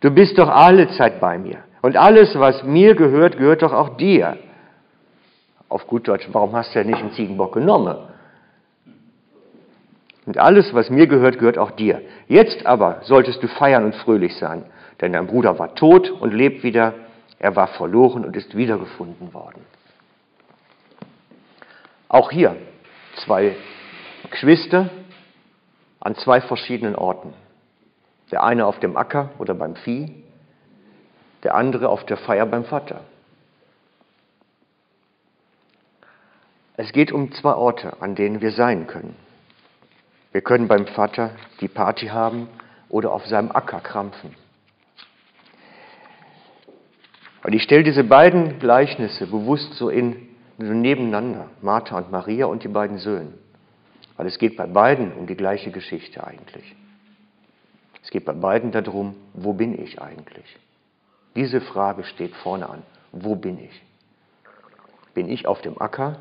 du 0.00 0.10
bist 0.10 0.38
doch 0.38 0.48
alle 0.48 0.88
Zeit 0.88 1.20
bei 1.20 1.38
mir. 1.38 1.62
Und 1.84 1.98
alles, 1.98 2.34
was 2.38 2.62
mir 2.62 2.94
gehört, 2.94 3.36
gehört 3.36 3.60
doch 3.60 3.74
auch 3.74 3.98
dir. 3.98 4.38
Auf 5.68 5.86
gut 5.86 6.08
Deutsch, 6.08 6.26
warum 6.32 6.56
hast 6.56 6.74
du 6.74 6.78
ja 6.78 6.84
nicht 6.86 6.98
einen 6.98 7.12
Ziegenbock 7.12 7.52
genommen? 7.52 7.98
Und 10.24 10.38
alles, 10.38 10.72
was 10.72 10.88
mir 10.88 11.06
gehört, 11.06 11.38
gehört 11.38 11.58
auch 11.58 11.72
dir. 11.72 12.00
Jetzt 12.26 12.64
aber 12.64 13.02
solltest 13.02 13.42
du 13.42 13.48
feiern 13.48 13.84
und 13.84 13.94
fröhlich 13.96 14.34
sein, 14.36 14.64
denn 15.02 15.12
dein 15.12 15.26
Bruder 15.26 15.58
war 15.58 15.74
tot 15.74 16.10
und 16.10 16.32
lebt 16.32 16.62
wieder, 16.62 16.94
er 17.38 17.54
war 17.54 17.66
verloren 17.66 18.24
und 18.24 18.34
ist 18.34 18.56
wiedergefunden 18.56 19.34
worden. 19.34 19.60
Auch 22.08 22.30
hier 22.30 22.56
zwei 23.26 23.56
Geschwister 24.30 24.88
an 26.00 26.14
zwei 26.14 26.40
verschiedenen 26.40 26.96
Orten. 26.96 27.34
Der 28.30 28.42
eine 28.42 28.64
auf 28.64 28.80
dem 28.80 28.96
Acker 28.96 29.32
oder 29.38 29.52
beim 29.52 29.76
Vieh, 29.76 30.23
der 31.44 31.54
andere 31.54 31.88
auf 31.90 32.04
der 32.06 32.16
Feier 32.16 32.46
beim 32.46 32.64
Vater. 32.64 33.02
Es 36.76 36.90
geht 36.92 37.12
um 37.12 37.32
zwei 37.32 37.54
Orte, 37.54 38.02
an 38.02 38.16
denen 38.16 38.40
wir 38.40 38.50
sein 38.50 38.86
können. 38.86 39.14
Wir 40.32 40.40
können 40.40 40.66
beim 40.66 40.86
Vater 40.88 41.30
die 41.60 41.68
Party 41.68 42.06
haben 42.08 42.48
oder 42.88 43.12
auf 43.12 43.26
seinem 43.26 43.52
Acker 43.52 43.80
krampfen. 43.80 44.34
Und 47.44 47.52
ich 47.52 47.62
stelle 47.62 47.84
diese 47.84 48.02
beiden 48.02 48.58
Gleichnisse 48.58 49.26
bewusst 49.26 49.74
so, 49.74 49.90
in, 49.90 50.16
so 50.58 50.64
nebeneinander, 50.64 51.50
Martha 51.60 51.98
und 51.98 52.10
Maria 52.10 52.46
und 52.46 52.64
die 52.64 52.68
beiden 52.68 52.98
Söhne. 52.98 53.34
Weil 54.16 54.26
es 54.26 54.38
geht 54.38 54.56
bei 54.56 54.66
beiden 54.66 55.12
um 55.12 55.26
die 55.26 55.36
gleiche 55.36 55.70
Geschichte 55.70 56.26
eigentlich. 56.26 56.74
geht 58.14 58.24
bei 58.24 58.32
beiden 58.32 58.70
darum, 58.70 59.16
wo 59.34 59.52
bin 59.52 59.80
ich 59.80 60.00
eigentlich? 60.00 60.46
Diese 61.36 61.60
Frage 61.60 62.04
steht 62.04 62.34
vorne 62.36 62.68
an. 62.68 62.82
Wo 63.12 63.34
bin 63.34 63.58
ich? 63.58 63.82
Bin 65.14 65.28
ich 65.28 65.46
auf 65.46 65.62
dem 65.62 65.80
Acker? 65.80 66.18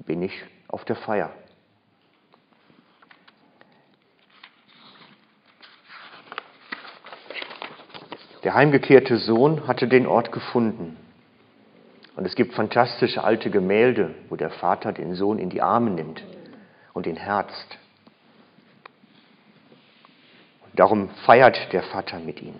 Bin 0.00 0.22
ich 0.22 0.32
auf 0.68 0.84
der 0.84 0.96
Feier? 0.96 1.30
Der 8.44 8.54
heimgekehrte 8.54 9.18
Sohn 9.18 9.66
hatte 9.66 9.88
den 9.88 10.06
Ort 10.06 10.32
gefunden. 10.32 10.96
Und 12.16 12.24
es 12.24 12.34
gibt 12.34 12.54
fantastische 12.54 13.22
alte 13.22 13.50
Gemälde, 13.50 14.14
wo 14.28 14.36
der 14.36 14.50
Vater 14.50 14.92
den 14.92 15.14
Sohn 15.14 15.38
in 15.38 15.50
die 15.50 15.62
Arme 15.62 15.90
nimmt 15.90 16.22
und 16.92 17.06
ihn 17.06 17.16
herzt. 17.16 17.78
Darum 20.74 21.10
feiert 21.26 21.72
der 21.72 21.82
Vater 21.82 22.18
mit 22.20 22.40
ihm. 22.40 22.54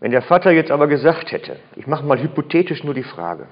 Wenn 0.00 0.10
der 0.10 0.22
Vater 0.22 0.50
jetzt 0.50 0.70
aber 0.70 0.88
gesagt 0.88 1.32
hätte, 1.32 1.56
ich 1.74 1.86
mache 1.86 2.04
mal 2.04 2.20
hypothetisch 2.20 2.84
nur 2.84 2.94
die 2.94 3.02
Frage, 3.02 3.46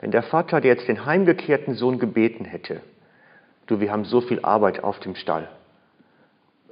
wenn 0.00 0.10
der 0.10 0.22
Vater 0.22 0.62
jetzt 0.64 0.88
den 0.88 1.04
heimgekehrten 1.04 1.74
Sohn 1.74 1.98
gebeten 1.98 2.44
hätte, 2.44 2.80
du, 3.66 3.80
wir 3.80 3.92
haben 3.92 4.04
so 4.04 4.20
viel 4.20 4.40
Arbeit 4.40 4.82
auf 4.82 5.00
dem 5.00 5.14
Stall, 5.14 5.48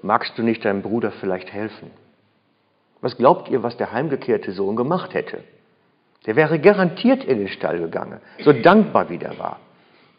magst 0.00 0.37
du 0.37 0.43
nicht 0.43 0.64
deinem 0.64 0.83
Bruder 0.83 1.12
vielleicht 1.12 1.52
helfen? 1.52 1.91
Was 3.00 3.17
glaubt 3.17 3.49
ihr, 3.49 3.62
was 3.62 3.76
der 3.76 3.93
heimgekehrte 3.93 4.52
Sohn 4.52 4.76
gemacht 4.76 5.12
hätte? 5.12 5.43
Der 6.25 6.37
wäre 6.37 6.59
garantiert 6.59 7.25
in 7.25 7.38
den 7.38 7.49
Stall 7.49 7.79
gegangen, 7.79 8.21
so 8.41 8.52
dankbar 8.52 9.11
wie 9.11 9.19
der 9.19 9.38
war, 9.38 9.59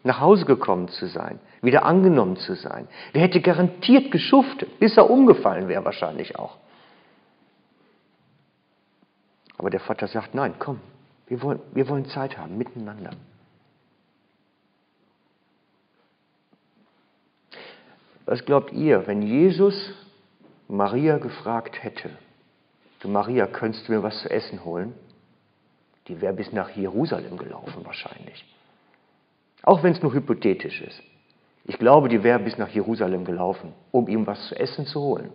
nach 0.02 0.20
Hause 0.20 0.44
gekommen 0.44 0.88
zu 0.88 1.06
sein, 1.06 1.40
wieder 1.62 1.84
angenommen 1.84 2.36
zu 2.36 2.54
sein. 2.54 2.86
Der 3.14 3.22
hätte 3.22 3.40
garantiert 3.40 4.10
geschuftet, 4.10 4.78
bis 4.78 4.96
er 4.96 5.10
umgefallen 5.10 5.68
wäre 5.68 5.84
wahrscheinlich 5.84 6.38
auch. 6.38 6.58
Aber 9.58 9.70
der 9.70 9.80
Vater 9.80 10.08
sagt, 10.08 10.34
nein, 10.34 10.54
komm, 10.58 10.80
wir 11.26 11.40
wollen, 11.42 11.60
wir 11.72 11.88
wollen 11.88 12.06
Zeit 12.06 12.36
haben 12.36 12.58
miteinander. 12.58 13.10
Was 18.26 18.44
glaubt 18.44 18.72
ihr, 18.72 19.06
wenn 19.06 19.22
Jesus 19.22 19.92
Maria 20.68 21.18
gefragt 21.18 21.82
hätte, 21.82 22.10
du 23.00 23.08
Maria, 23.08 23.46
könntest 23.46 23.86
du 23.86 23.92
mir 23.92 24.02
was 24.02 24.20
zu 24.22 24.30
essen 24.30 24.64
holen? 24.64 24.94
Die 26.08 26.20
wäre 26.20 26.34
bis 26.34 26.52
nach 26.52 26.70
Jerusalem 26.70 27.36
gelaufen 27.36 27.84
wahrscheinlich. 27.84 28.44
Auch 29.62 29.82
wenn 29.82 29.92
es 29.92 30.02
nur 30.02 30.12
hypothetisch 30.12 30.82
ist. 30.82 31.02
Ich 31.64 31.78
glaube, 31.78 32.08
die 32.08 32.22
wäre 32.22 32.38
bis 32.38 32.58
nach 32.58 32.68
Jerusalem 32.68 33.24
gelaufen, 33.24 33.72
um 33.90 34.08
ihm 34.08 34.26
was 34.26 34.48
zu 34.48 34.58
essen 34.58 34.86
zu 34.86 35.00
holen 35.00 35.30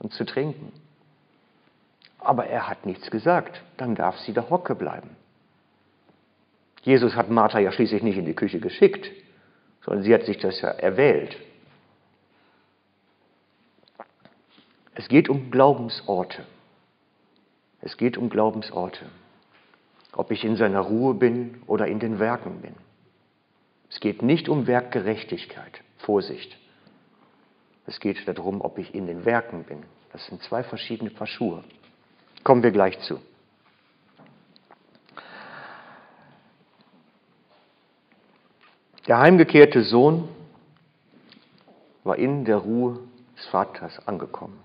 und 0.00 0.12
zu 0.12 0.24
trinken. 0.24 0.72
Aber 2.18 2.46
er 2.46 2.68
hat 2.68 2.86
nichts 2.86 3.10
gesagt. 3.10 3.62
Dann 3.76 3.94
darf 3.94 4.18
sie 4.18 4.32
da 4.32 4.48
hocke 4.50 4.74
bleiben. 4.74 5.16
Jesus 6.82 7.14
hat 7.14 7.30
Martha 7.30 7.58
ja 7.58 7.72
schließlich 7.72 8.02
nicht 8.02 8.18
in 8.18 8.24
die 8.24 8.34
Küche 8.34 8.60
geschickt, 8.60 9.10
sondern 9.84 10.04
sie 10.04 10.14
hat 10.14 10.24
sich 10.24 10.38
das 10.38 10.60
ja 10.60 10.68
erwählt. 10.68 11.36
Es 14.94 15.08
geht 15.08 15.28
um 15.28 15.50
Glaubensorte. 15.50 16.44
Es 17.80 17.96
geht 17.96 18.16
um 18.16 18.30
Glaubensorte. 18.30 19.06
Ob 20.12 20.30
ich 20.32 20.44
in 20.44 20.56
seiner 20.56 20.80
Ruhe 20.80 21.14
bin 21.14 21.62
oder 21.66 21.86
in 21.86 22.00
den 22.00 22.18
Werken 22.18 22.60
bin. 22.60 22.74
Es 23.90 24.00
geht 24.00 24.22
nicht 24.22 24.48
um 24.48 24.66
Werkgerechtigkeit. 24.66 25.80
Vorsicht. 25.98 26.58
Es 27.86 28.00
geht 28.00 28.26
darum, 28.26 28.60
ob 28.60 28.78
ich 28.78 28.94
in 28.94 29.06
den 29.06 29.24
Werken 29.24 29.64
bin. 29.64 29.84
Das 30.12 30.26
sind 30.26 30.42
zwei 30.42 30.62
verschiedene 30.62 31.10
Paar 31.10 31.26
Schuhe. 31.26 31.64
Kommen 32.44 32.62
wir 32.62 32.70
gleich 32.70 32.98
zu. 33.00 33.20
Der 39.06 39.18
heimgekehrte 39.18 39.82
Sohn 39.84 40.28
war 42.04 42.16
in 42.16 42.44
der 42.44 42.58
Ruhe 42.58 43.00
des 43.36 43.46
Vaters 43.46 44.06
angekommen. 44.06 44.60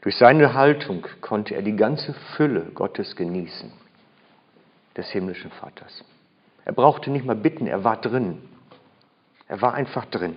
Durch 0.00 0.16
seine 0.16 0.54
Haltung 0.54 1.06
konnte 1.20 1.54
er 1.54 1.62
die 1.62 1.76
ganze 1.76 2.14
Fülle 2.36 2.62
Gottes 2.74 3.16
genießen, 3.16 3.72
des 4.96 5.08
himmlischen 5.10 5.50
Vaters. 5.50 6.04
Er 6.64 6.72
brauchte 6.72 7.10
nicht 7.10 7.26
mal 7.26 7.36
bitten, 7.36 7.66
er 7.66 7.84
war 7.84 8.00
drin. 8.00 8.42
Er 9.48 9.60
war 9.60 9.74
einfach 9.74 10.06
drin. 10.06 10.36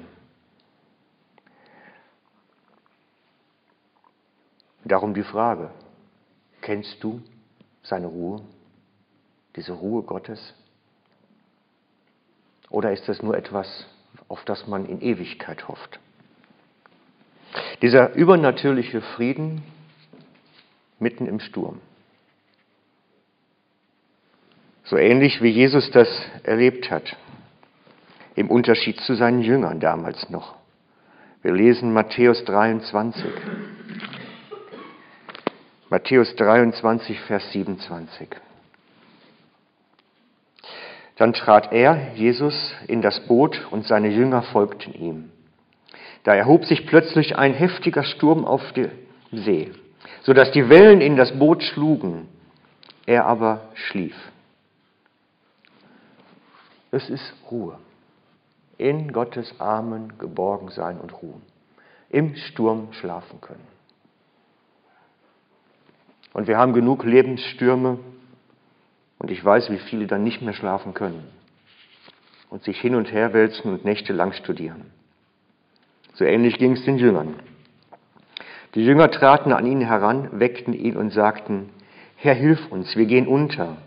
Darum 4.88 5.14
die 5.14 5.24
Frage, 5.24 5.70
kennst 6.62 7.04
du 7.04 7.22
seine 7.84 8.08
Ruhe, 8.08 8.42
diese 9.58 9.74
Ruhe 9.74 10.04
Gottes? 10.04 10.54
Oder 12.70 12.94
ist 12.94 13.08
das 13.10 13.22
nur 13.22 13.36
etwas, 13.36 13.86
auf 14.30 14.46
das 14.46 14.66
man 14.68 14.86
in 14.86 15.02
Ewigkeit 15.02 15.68
hofft? 15.68 16.00
Dieser 17.82 18.14
übernatürliche 18.14 19.02
Frieden 19.02 19.64
mitten 21.00 21.28
im 21.28 21.42
Sturm. 21.42 21.82
So 24.86 24.96
ähnlich 24.96 25.42
wie 25.42 25.50
Jesus 25.50 25.92
das 25.92 26.08
erlebt 26.44 26.90
hat, 26.92 27.18
im 28.36 28.50
Unterschied 28.50 29.02
zu 29.02 29.16
seinen 29.16 29.42
Jüngern 29.42 29.82
damals 29.82 30.30
noch. 30.30 30.56
Wir 31.42 31.52
lesen 31.52 31.92
Matthäus 31.92 32.46
23. 32.46 33.26
Matthäus 35.90 36.36
23, 36.36 37.18
Vers 37.22 37.50
27. 37.54 38.28
Dann 41.16 41.32
trat 41.32 41.72
er, 41.72 42.14
Jesus, 42.16 42.74
in 42.88 43.02
das 43.02 43.22
Boot 43.26 43.66
und 43.72 43.86
seine 43.88 44.10
Jünger 44.10 44.42
folgten 44.42 44.94
ihm. 44.94 45.32
Da 46.26 46.36
erhob 46.36 46.66
sich 46.66 46.86
plötzlich 46.88 47.38
ein 47.38 47.54
heftiger 47.54 48.04
Sturm 48.04 48.44
auf 48.44 48.74
dem 48.74 48.92
See, 49.32 49.72
so 50.24 50.34
dass 50.34 50.52
die 50.52 50.68
Wellen 50.68 51.00
in 51.00 51.16
das 51.16 51.32
Boot 51.40 51.64
schlugen. 51.64 52.28
Er 53.06 53.26
aber 53.26 53.70
schlief. 53.74 54.16
Es 56.92 57.10
ist 57.10 57.34
Ruhe. 57.50 57.78
In 58.78 59.14
Gottes 59.14 59.58
Armen 59.58 60.18
geborgen 60.18 60.70
sein 60.70 61.00
und 61.00 61.22
ruhen. 61.22 61.42
Im 62.10 62.36
Sturm 62.36 62.92
schlafen 62.92 63.40
können. 63.40 63.77
Und 66.38 66.48
wir 66.48 66.60
haben 66.60 66.74
genug 66.74 67.04
Lebensstürme 67.04 67.98
und 69.18 69.32
ich 69.32 69.44
weiß, 69.44 69.72
wie 69.72 69.80
viele 69.80 70.06
dann 70.06 70.24
nicht 70.24 70.44
mehr 70.44 70.54
schlafen 70.54 70.94
können 70.94 71.28
und 72.52 72.64
sich 72.64 72.80
hin 72.80 72.94
und 72.94 73.12
her 73.12 73.34
wälzen 73.34 73.74
und 73.74 73.84
nächtelang 73.84 74.34
studieren. 74.34 74.92
So 76.14 76.26
ähnlich 76.26 76.60
ging 76.60 76.74
es 76.74 76.86
den 76.86 77.00
Jüngern. 77.00 77.34
Die 78.76 78.86
Jünger 78.86 79.10
traten 79.10 79.52
an 79.52 79.66
ihn 79.66 79.82
heran, 79.82 80.30
weckten 80.40 80.74
ihn 80.74 80.96
und 80.96 81.10
sagten, 81.10 81.72
Herr, 82.18 82.36
hilf 82.36 82.72
uns, 82.72 82.96
wir 82.96 83.08
gehen 83.08 83.26
unter. 83.26 83.78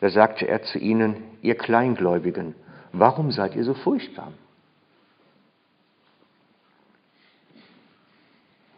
Da 0.00 0.10
sagte 0.10 0.48
er 0.48 0.64
zu 0.64 0.80
ihnen, 0.80 1.22
ihr 1.40 1.54
Kleingläubigen, 1.54 2.56
warum 2.92 3.30
seid 3.30 3.54
ihr 3.54 3.62
so 3.62 3.74
furchtsam? 3.74 4.34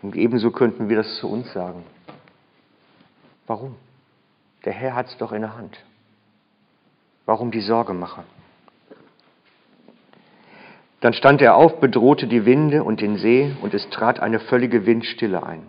Und 0.03 0.15
ebenso 0.15 0.51
könnten 0.51 0.91
wir 0.91 0.99
das 0.99 1.17
zu 1.17 1.31
uns 1.31 1.51
sagen. 1.55 1.85
Warum? 3.53 3.75
Der 4.65 4.73
Herr 4.73 4.95
hat 4.95 5.09
es 5.09 5.19
doch 5.19 5.31
in 5.31 5.43
der 5.43 5.55
Hand. 5.55 5.79
Warum 7.27 7.51
die 7.51 7.61
Sorge 7.61 7.93
machen? 7.93 8.25
Dann 11.01 11.12
stand 11.12 11.43
er 11.43 11.57
auf, 11.57 11.79
bedrohte 11.79 12.27
die 12.27 12.47
Winde 12.47 12.83
und 12.83 13.03
den 13.03 13.19
See, 13.19 13.55
und 13.61 13.75
es 13.75 13.91
trat 13.91 14.21
eine 14.21 14.41
völlige 14.41 14.87
Windstille 14.87 15.43
ein. 15.45 15.67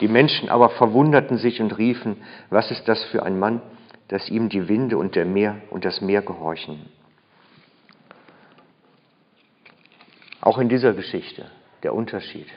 Die 0.00 0.08
Menschen 0.08 0.48
aber 0.48 0.70
verwunderten 0.70 1.38
sich 1.38 1.60
und 1.60 1.78
riefen, 1.78 2.16
was 2.50 2.68
ist 2.72 2.88
das 2.88 3.04
für 3.12 3.22
ein 3.22 3.38
Mann, 3.38 3.62
dass 4.08 4.28
ihm 4.28 4.48
die 4.48 4.66
Winde 4.68 4.98
und 4.98 5.14
der 5.14 5.24
Meer 5.24 5.54
und 5.70 5.84
das 5.84 6.00
Meer 6.00 6.22
gehorchen. 6.22 6.90
Auch 10.40 10.58
in 10.58 10.68
dieser 10.68 10.94
Geschichte 10.94 11.48
der 11.84 11.94
Unterschied. 11.94 12.48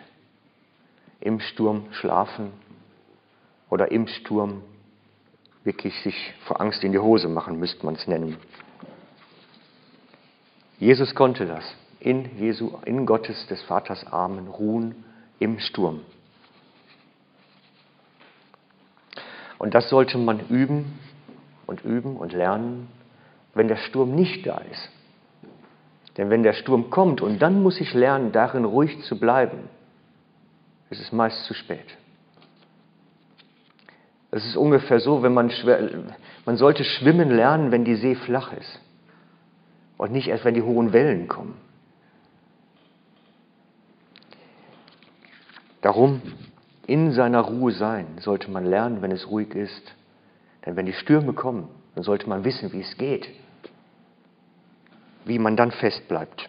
Im 1.19 1.39
Sturm 1.39 1.86
schlafen 1.91 2.54
oder 3.71 3.91
im 3.91 4.05
Sturm 4.05 4.62
wirklich 5.63 5.99
sich 6.01 6.34
vor 6.45 6.62
Angst 6.62 6.84
in 6.84 6.91
die 6.91 6.99
Hose 6.99 7.27
machen, 7.27 7.57
müsste 7.57 7.84
man 7.86 7.95
es 7.95 8.05
nennen. 8.05 8.38
Jesus 10.77 11.15
konnte 11.15 11.47
das. 11.47 11.63
In, 11.99 12.38
Jesu, 12.38 12.71
in 12.86 13.05
Gottes 13.05 13.47
des 13.47 13.62
Vaters 13.63 14.05
Armen 14.12 14.47
ruhen 14.47 15.03
im 15.39 15.60
Sturm. 15.60 16.01
Und 19.57 19.75
das 19.75 19.89
sollte 19.89 20.17
man 20.17 20.47
üben 20.47 20.99
und 21.67 21.86
üben 21.86 22.17
und 22.17 22.34
lernen, 22.34 22.88
wenn 23.53 23.67
der 23.67 23.77
Sturm 23.77 24.15
nicht 24.15 24.45
da 24.47 24.57
ist. 24.57 24.89
Denn 26.17 26.29
wenn 26.29 26.43
der 26.43 26.53
Sturm 26.53 26.89
kommt 26.89 27.21
und 27.21 27.39
dann 27.39 27.62
muss 27.62 27.79
ich 27.79 27.93
lernen, 27.93 28.31
darin 28.31 28.65
ruhig 28.65 29.01
zu 29.03 29.19
bleiben, 29.19 29.69
ist 30.89 30.99
es 30.99 31.12
meist 31.12 31.45
zu 31.45 31.53
spät. 31.53 31.86
Es 34.32 34.46
ist 34.46 34.56
ungefähr 34.56 35.00
so, 35.02 35.24
wenn 35.24 35.34
man 35.34 35.52
schwer, 35.52 35.89
man 36.46 36.58
sollte 36.58 36.86
schwimmen 36.86 37.30
lernen, 37.30 37.72
wenn 37.72 37.84
die 37.84 37.96
See 37.96 38.15
flach 38.15 38.54
ist 38.54 38.80
und 39.98 40.13
nicht 40.13 40.30
erst, 40.30 40.46
wenn 40.46 40.54
die 40.54 40.62
hohen 40.62 40.94
Wellen 40.94 41.28
kommen. 41.28 41.56
Darum 45.82 46.22
in 46.88 47.12
seiner 47.12 47.41
Ruhe 47.41 47.72
sein 47.72 48.08
sollte 48.20 48.50
man 48.50 48.65
lernen, 48.65 49.02
wenn 49.02 49.12
es 49.12 49.30
ruhig 49.30 49.54
ist. 49.54 49.96
Denn 50.65 50.76
wenn 50.76 50.86
die 50.86 50.94
Stürme 50.94 51.34
kommen, 51.34 51.67
dann 51.96 52.04
sollte 52.04 52.30
man 52.30 52.44
wissen, 52.44 52.72
wie 52.72 52.82
es 52.82 52.98
geht, 52.98 53.28
wie 55.26 55.39
man 55.39 55.58
dann 55.58 55.72
fest 55.72 56.08
bleibt. 56.08 56.48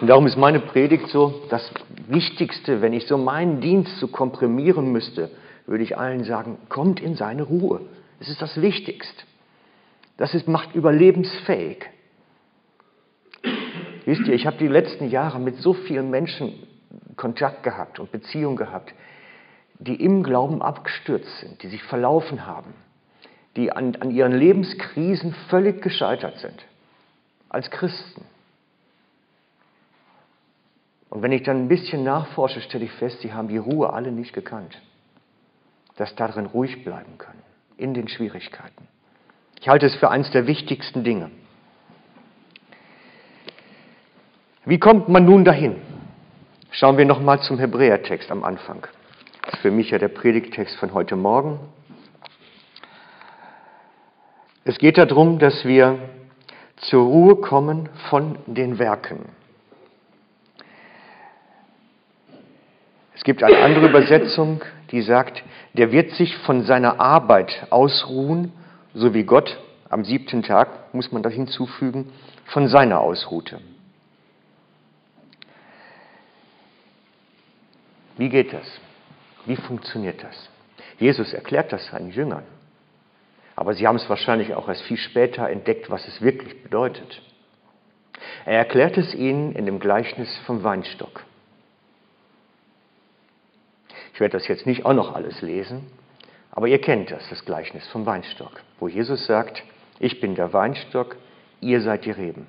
Und 0.00 0.08
darum 0.08 0.26
ist 0.26 0.36
meine 0.36 0.60
Predigt 0.60 1.08
so 1.08 1.42
das 1.48 1.70
Wichtigste, 2.08 2.82
wenn 2.82 2.92
ich 2.92 3.06
so 3.06 3.16
meinen 3.16 3.60
Dienst 3.60 3.98
so 3.98 4.08
komprimieren 4.08 4.92
müsste, 4.92 5.30
würde 5.66 5.84
ich 5.84 5.96
allen 5.96 6.24
sagen, 6.24 6.58
kommt 6.68 7.00
in 7.00 7.16
seine 7.16 7.42
Ruhe. 7.42 7.80
Es 8.20 8.28
ist 8.28 8.40
das 8.40 8.60
Wichtigste. 8.60 9.24
Das 10.16 10.34
ist, 10.34 10.48
macht 10.48 10.74
überlebensfähig. 10.74 11.86
Wisst 14.04 14.26
ihr, 14.26 14.34
ich 14.34 14.46
habe 14.46 14.56
die 14.56 14.68
letzten 14.68 15.10
Jahre 15.10 15.40
mit 15.40 15.56
so 15.56 15.74
vielen 15.74 16.10
Menschen 16.10 16.54
Kontakt 17.16 17.62
gehabt 17.62 17.98
und 17.98 18.12
Beziehung 18.12 18.56
gehabt, 18.56 18.94
die 19.78 19.96
im 19.96 20.22
Glauben 20.22 20.62
abgestürzt 20.62 21.40
sind, 21.40 21.62
die 21.62 21.68
sich 21.68 21.82
verlaufen 21.82 22.46
haben, 22.46 22.72
die 23.56 23.72
an, 23.72 23.96
an 23.96 24.10
ihren 24.10 24.32
Lebenskrisen 24.32 25.34
völlig 25.48 25.82
gescheitert 25.82 26.38
sind, 26.38 26.64
als 27.48 27.70
Christen. 27.70 28.24
Und 31.10 31.22
wenn 31.22 31.32
ich 31.32 31.42
dann 31.42 31.64
ein 31.64 31.68
bisschen 31.68 32.04
nachforsche, 32.04 32.60
stelle 32.60 32.84
ich 32.84 32.92
fest, 32.92 33.20
sie 33.20 33.32
haben 33.32 33.48
die 33.48 33.58
Ruhe 33.58 33.92
alle 33.92 34.12
nicht 34.12 34.32
gekannt, 34.32 34.80
dass 35.96 36.14
darin 36.14 36.46
ruhig 36.46 36.84
bleiben 36.84 37.18
können, 37.18 37.42
in 37.76 37.94
den 37.94 38.08
Schwierigkeiten. 38.08 38.88
Ich 39.60 39.68
halte 39.68 39.86
es 39.86 39.94
für 39.96 40.10
eines 40.10 40.30
der 40.30 40.46
wichtigsten 40.46 41.02
Dinge. 41.04 41.30
Wie 44.64 44.78
kommt 44.78 45.08
man 45.08 45.24
nun 45.24 45.44
dahin? 45.44 45.76
Schauen 46.70 46.98
wir 46.98 47.06
nochmal 47.06 47.40
zum 47.40 47.58
Hebräertext 47.58 48.30
am 48.30 48.44
Anfang. 48.44 48.86
Das 49.42 49.54
ist 49.54 49.60
für 49.60 49.70
mich 49.70 49.90
ja 49.90 49.98
der 49.98 50.08
Predigtext 50.08 50.76
von 50.76 50.92
heute 50.92 51.16
Morgen. 51.16 51.60
Es 54.64 54.76
geht 54.78 54.98
darum, 54.98 55.38
dass 55.38 55.64
wir 55.64 55.98
zur 56.76 57.04
Ruhe 57.04 57.36
kommen 57.36 57.88
von 58.10 58.36
den 58.46 58.78
Werken. 58.78 59.26
Es 63.14 63.22
gibt 63.22 63.42
eine 63.42 63.58
andere 63.58 63.88
Übersetzung, 63.88 64.62
die 64.90 65.02
sagt, 65.02 65.42
der 65.74 65.92
wird 65.92 66.12
sich 66.12 66.36
von 66.38 66.62
seiner 66.62 67.00
Arbeit 67.00 67.66
ausruhen, 67.70 68.52
so 68.94 69.14
wie 69.14 69.24
Gott 69.24 69.58
am 69.88 70.04
siebten 70.04 70.42
Tag, 70.42 70.94
muss 70.94 71.12
man 71.12 71.22
da 71.22 71.28
hinzufügen, 71.28 72.12
von 72.46 72.68
seiner 72.68 73.00
ausruhte. 73.00 73.60
Wie 78.16 78.28
geht 78.28 78.52
das? 78.52 78.66
Wie 79.44 79.56
funktioniert 79.56 80.22
das? 80.22 80.48
Jesus 80.98 81.32
erklärt 81.34 81.72
das 81.72 81.86
seinen 81.88 82.10
Jüngern. 82.10 82.44
Aber 83.54 83.74
sie 83.74 83.86
haben 83.86 83.96
es 83.96 84.08
wahrscheinlich 84.08 84.54
auch 84.54 84.68
erst 84.68 84.82
viel 84.82 84.96
später 84.96 85.48
entdeckt, 85.48 85.90
was 85.90 86.06
es 86.08 86.20
wirklich 86.20 86.62
bedeutet. 86.62 87.22
Er 88.44 88.58
erklärt 88.58 88.96
es 88.96 89.14
ihnen 89.14 89.52
in 89.52 89.66
dem 89.66 89.80
Gleichnis 89.80 90.34
vom 90.46 90.62
Weinstock. 90.62 91.24
Ich 94.16 94.20
werde 94.20 94.38
das 94.38 94.48
jetzt 94.48 94.64
nicht 94.64 94.86
auch 94.86 94.94
noch 94.94 95.14
alles 95.14 95.42
lesen, 95.42 95.90
aber 96.50 96.68
ihr 96.68 96.80
kennt 96.80 97.10
das, 97.10 97.28
das 97.28 97.44
Gleichnis 97.44 97.86
vom 97.88 98.06
Weinstock, 98.06 98.62
wo 98.80 98.88
Jesus 98.88 99.26
sagt, 99.26 99.62
ich 99.98 100.22
bin 100.22 100.34
der 100.34 100.54
Weinstock, 100.54 101.16
ihr 101.60 101.82
seid 101.82 102.06
die 102.06 102.12
Reben. 102.12 102.46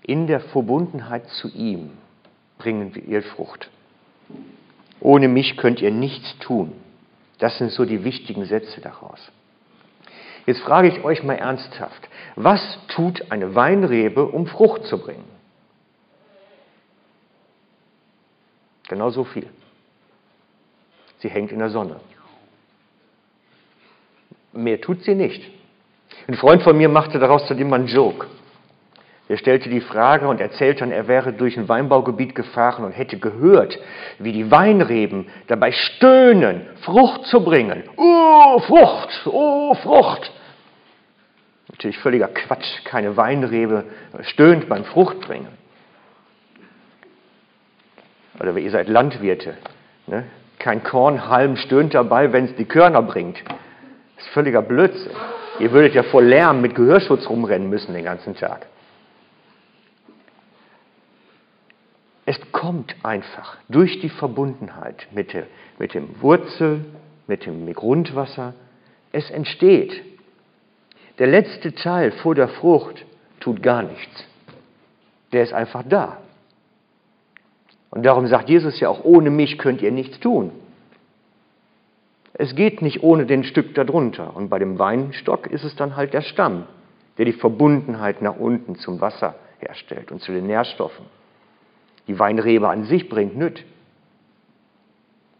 In 0.00 0.26
der 0.26 0.40
Verbundenheit 0.40 1.28
zu 1.28 1.48
ihm 1.48 1.90
bringen 2.56 2.94
wir 2.94 3.04
ihr 3.04 3.22
Frucht. 3.22 3.68
Ohne 4.98 5.28
mich 5.28 5.58
könnt 5.58 5.82
ihr 5.82 5.90
nichts 5.90 6.38
tun. 6.38 6.72
Das 7.38 7.58
sind 7.58 7.70
so 7.70 7.84
die 7.84 8.02
wichtigen 8.02 8.46
Sätze 8.46 8.80
daraus. 8.80 9.30
Jetzt 10.46 10.62
frage 10.62 10.88
ich 10.88 11.04
euch 11.04 11.22
mal 11.22 11.34
ernsthaft, 11.34 12.08
was 12.34 12.78
tut 12.88 13.30
eine 13.30 13.54
Weinrebe, 13.54 14.24
um 14.24 14.46
Frucht 14.46 14.86
zu 14.86 14.96
bringen? 14.96 15.28
Genau 18.88 19.10
so 19.10 19.24
viel. 19.24 19.50
Sie 21.22 21.30
hängt 21.30 21.52
in 21.52 21.60
der 21.60 21.70
Sonne. 21.70 22.00
Mehr 24.52 24.80
tut 24.80 25.02
sie 25.04 25.14
nicht. 25.14 25.48
Ein 26.26 26.34
Freund 26.34 26.62
von 26.62 26.76
mir 26.76 26.88
machte 26.88 27.20
daraus 27.20 27.46
zudem 27.46 27.70
mal 27.70 27.76
einen 27.76 27.86
Joke. 27.86 28.26
Er 29.28 29.38
stellte 29.38 29.70
die 29.70 29.80
Frage 29.80 30.28
und 30.28 30.40
erzählte 30.40 30.80
dann, 30.80 30.90
er 30.90 31.06
wäre 31.06 31.32
durch 31.32 31.56
ein 31.56 31.68
Weinbaugebiet 31.68 32.34
gefahren 32.34 32.84
und 32.84 32.92
hätte 32.92 33.18
gehört, 33.18 33.78
wie 34.18 34.32
die 34.32 34.50
Weinreben 34.50 35.28
dabei 35.46 35.70
stöhnen, 35.70 36.66
Frucht 36.82 37.24
zu 37.26 37.42
bringen. 37.42 37.84
Oh, 37.96 38.58
Frucht, 38.58 39.26
oh, 39.26 39.74
Frucht. 39.74 40.32
Natürlich 41.68 41.98
völliger 41.98 42.28
Quatsch, 42.28 42.84
keine 42.84 43.16
Weinrebe 43.16 43.84
stöhnt 44.22 44.68
beim 44.68 44.84
Fruchtbringen. 44.84 45.52
Oder 48.40 48.56
ihr 48.56 48.70
seid 48.70 48.88
Landwirte. 48.88 49.56
Ne? 50.08 50.26
Kein 50.62 50.84
Kornhalm 50.84 51.56
stöhnt 51.56 51.92
dabei, 51.92 52.32
wenn 52.32 52.44
es 52.44 52.54
die 52.54 52.64
Körner 52.64 53.02
bringt. 53.02 53.42
Das 54.16 54.24
ist 54.24 54.32
völliger 54.32 54.62
Blödsinn. 54.62 55.10
Ihr 55.58 55.72
würdet 55.72 55.94
ja 55.94 56.04
vor 56.04 56.22
Lärm 56.22 56.60
mit 56.60 56.76
Gehörschutz 56.76 57.28
rumrennen 57.28 57.68
müssen 57.68 57.94
den 57.94 58.04
ganzen 58.04 58.36
Tag. 58.36 58.66
Es 62.24 62.38
kommt 62.52 62.94
einfach 63.02 63.56
durch 63.68 64.00
die 64.00 64.08
Verbundenheit 64.08 65.08
mit, 65.10 65.32
der, 65.32 65.48
mit 65.80 65.94
dem 65.94 66.22
Wurzel, 66.22 66.84
mit 67.26 67.44
dem 67.44 67.70
Grundwasser. 67.72 68.54
Es 69.10 69.28
entsteht. 69.32 70.00
Der 71.18 71.26
letzte 71.26 71.74
Teil 71.74 72.12
vor 72.12 72.36
der 72.36 72.48
Frucht 72.48 73.04
tut 73.40 73.64
gar 73.64 73.82
nichts. 73.82 74.24
Der 75.32 75.42
ist 75.42 75.52
einfach 75.52 75.82
da. 75.88 76.18
Und 77.92 78.04
darum 78.04 78.26
sagt 78.26 78.48
Jesus 78.48 78.80
ja 78.80 78.88
auch, 78.88 79.04
ohne 79.04 79.28
mich 79.28 79.58
könnt 79.58 79.82
ihr 79.82 79.92
nichts 79.92 80.18
tun. 80.18 80.50
Es 82.32 82.54
geht 82.54 82.80
nicht 82.80 83.02
ohne 83.02 83.26
den 83.26 83.44
Stück 83.44 83.74
darunter. 83.74 84.34
Und 84.34 84.48
bei 84.48 84.58
dem 84.58 84.78
Weinstock 84.78 85.46
ist 85.46 85.62
es 85.62 85.76
dann 85.76 85.94
halt 85.94 86.14
der 86.14 86.22
Stamm, 86.22 86.64
der 87.18 87.26
die 87.26 87.34
Verbundenheit 87.34 88.22
nach 88.22 88.36
unten 88.36 88.76
zum 88.76 89.02
Wasser 89.02 89.34
herstellt 89.58 90.10
und 90.10 90.22
zu 90.22 90.32
den 90.32 90.46
Nährstoffen. 90.46 91.04
Die 92.08 92.18
Weinrebe 92.18 92.70
an 92.70 92.84
sich 92.84 93.10
bringt 93.10 93.36
nüt. 93.36 93.62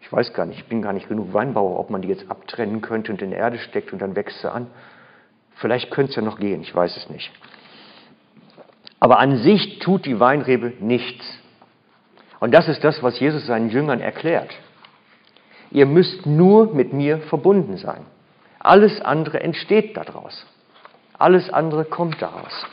Ich 0.02 0.12
weiß 0.12 0.34
gar 0.34 0.44
nicht, 0.44 0.58
ich 0.58 0.66
bin 0.66 0.82
gar 0.82 0.92
nicht 0.92 1.08
genug 1.08 1.32
Weinbauer, 1.32 1.80
ob 1.80 1.88
man 1.88 2.02
die 2.02 2.08
jetzt 2.08 2.30
abtrennen 2.30 2.82
könnte 2.82 3.12
und 3.12 3.22
in 3.22 3.30
die 3.30 3.36
Erde 3.36 3.58
steckt 3.60 3.94
und 3.94 4.02
dann 4.02 4.14
wächst 4.14 4.42
sie 4.42 4.52
an. 4.52 4.66
Vielleicht 5.54 5.90
könnte 5.90 6.10
es 6.10 6.16
ja 6.16 6.22
noch 6.22 6.38
gehen, 6.38 6.60
ich 6.60 6.74
weiß 6.74 6.98
es 6.98 7.08
nicht. 7.08 7.32
Aber 9.00 9.20
an 9.20 9.38
sich 9.38 9.78
tut 9.78 10.04
die 10.04 10.20
Weinrebe 10.20 10.74
nichts. 10.80 11.41
Und 12.42 12.50
das 12.50 12.66
ist 12.66 12.82
das, 12.82 13.04
was 13.04 13.20
Jesus 13.20 13.46
seinen 13.46 13.70
Jüngern 13.70 14.00
erklärt. 14.00 14.50
Ihr 15.70 15.86
müsst 15.86 16.26
nur 16.26 16.74
mit 16.74 16.92
mir 16.92 17.18
verbunden 17.18 17.76
sein. 17.76 18.04
Alles 18.58 19.00
andere 19.00 19.38
entsteht 19.38 19.96
daraus. 19.96 20.44
Alles 21.16 21.50
andere 21.50 21.84
kommt 21.84 22.20
daraus. 22.20 22.66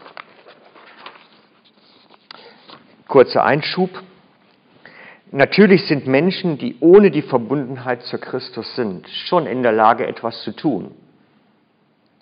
Kurzer 3.08 3.44
Einschub. 3.44 3.92
Natürlich 5.30 5.86
sind 5.86 6.08
Menschen, 6.08 6.58
die 6.58 6.78
ohne 6.80 7.12
die 7.12 7.22
Verbundenheit 7.22 8.02
zu 8.02 8.18
Christus 8.18 8.76
sind, 8.76 9.08
schon 9.08 9.46
in 9.46 9.62
der 9.62 9.72
Lage, 9.72 10.08
etwas 10.08 10.42
zu 10.42 10.52
tun. 10.52 10.96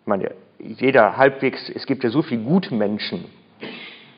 Ich 0.01 0.07
meine, 0.07 0.31
jeder 0.59 1.15
halbwegs, 1.15 1.69
es 1.69 1.85
gibt 1.85 2.03
ja 2.03 2.09
so 2.09 2.23
viele 2.23 2.43
gute 2.43 2.75
Menschen, 2.75 3.23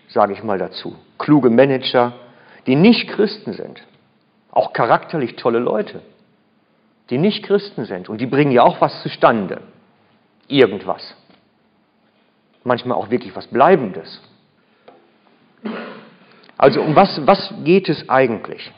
sage 0.07 0.33
ich 0.33 0.41
mal 0.41 0.57
dazu, 0.57 0.95
kluge 1.19 1.51
Manager, 1.51 2.13
die 2.69 2.75
nicht 2.75 3.09
Christen 3.09 3.53
sind, 3.53 3.81
auch 4.51 4.73
charakterlich 4.73 5.35
tolle 5.37 5.57
Leute, 5.57 6.03
die 7.09 7.17
nicht 7.17 7.43
Christen 7.43 7.85
sind 7.85 8.09
und 8.09 8.21
die 8.21 8.27
bringen 8.27 8.51
ja 8.51 8.61
auch 8.61 8.79
was 8.79 9.01
zustande, 9.01 9.61
irgendwas. 10.47 11.15
Manchmal 12.63 12.95
auch 12.95 13.09
wirklich 13.09 13.35
was 13.35 13.47
Bleibendes. 13.47 14.21
Also 16.57 16.83
um 16.83 16.95
was, 16.95 17.25
was 17.25 17.51
geht 17.63 17.89
es 17.89 18.07
eigentlich? 18.07 18.71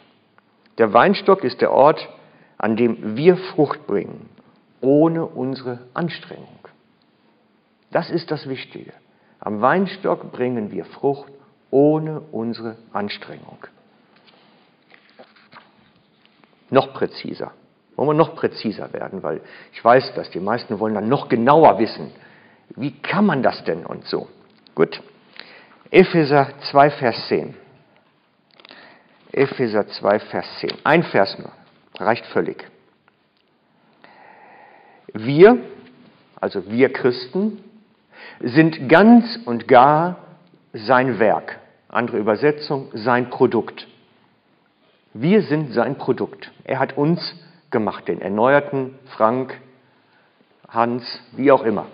Der 0.77 0.93
Weinstock 0.93 1.43
ist 1.43 1.59
der 1.59 1.73
Ort, 1.73 2.07
an 2.57 2.77
dem 2.77 3.17
wir 3.17 3.35
Frucht 3.35 3.87
bringen, 3.87 4.29
ohne 4.79 5.25
unsere 5.25 5.79
Anstrengung. 5.93 6.59
Das 7.91 8.09
ist 8.09 8.31
das 8.31 8.47
Wichtige. 8.47 8.93
Am 9.41 9.59
Weinstock 9.59 10.31
bringen 10.31 10.71
wir 10.71 10.85
Frucht 10.85 11.33
ohne 11.71 12.21
unsere 12.31 12.77
Anstrengung. 12.93 13.57
Noch 16.71 16.93
präziser. 16.93 17.51
Wollen 17.95 18.09
wir 18.09 18.13
noch 18.15 18.35
präziser 18.35 18.91
werden, 18.93 19.21
weil 19.21 19.41
ich 19.73 19.83
weiß, 19.83 20.15
dass 20.15 20.31
die 20.31 20.39
meisten 20.39 20.79
wollen 20.79 20.95
dann 20.95 21.09
noch 21.09 21.29
genauer 21.29 21.77
wissen. 21.77 22.11
Wie 22.75 22.91
kann 23.01 23.25
man 23.25 23.43
das 23.43 23.63
denn 23.65 23.85
und 23.85 24.05
so? 24.05 24.27
Gut. 24.73 25.01
Epheser 25.91 26.47
2, 26.71 26.89
Vers 26.89 27.27
10. 27.27 27.53
Epheser 29.33 29.87
2, 29.87 30.19
Vers 30.19 30.45
10. 30.59 30.71
Ein 30.83 31.03
Vers 31.03 31.37
nur. 31.37 31.51
Reicht 31.99 32.25
völlig. 32.27 32.65
Wir, 35.13 35.57
also 36.39 36.71
wir 36.71 36.91
Christen, 36.93 37.61
sind 38.39 38.87
ganz 38.89 39.37
und 39.45 39.67
gar 39.67 40.17
sein 40.73 41.19
Werk. 41.19 41.59
Andere 41.89 42.17
Übersetzung, 42.17 42.89
sein 42.93 43.29
Produkt. 43.29 43.87
Wir 45.13 45.41
sind 45.43 45.73
sein 45.73 45.97
Produkt. 45.97 46.51
Er 46.63 46.79
hat 46.79 46.97
uns 46.97 47.35
gemacht, 47.69 48.07
den 48.07 48.21
Erneuerten, 48.21 48.95
Frank, 49.17 49.59
Hans, 50.67 51.03
wie 51.33 51.51
auch 51.51 51.63
immer. 51.63 51.87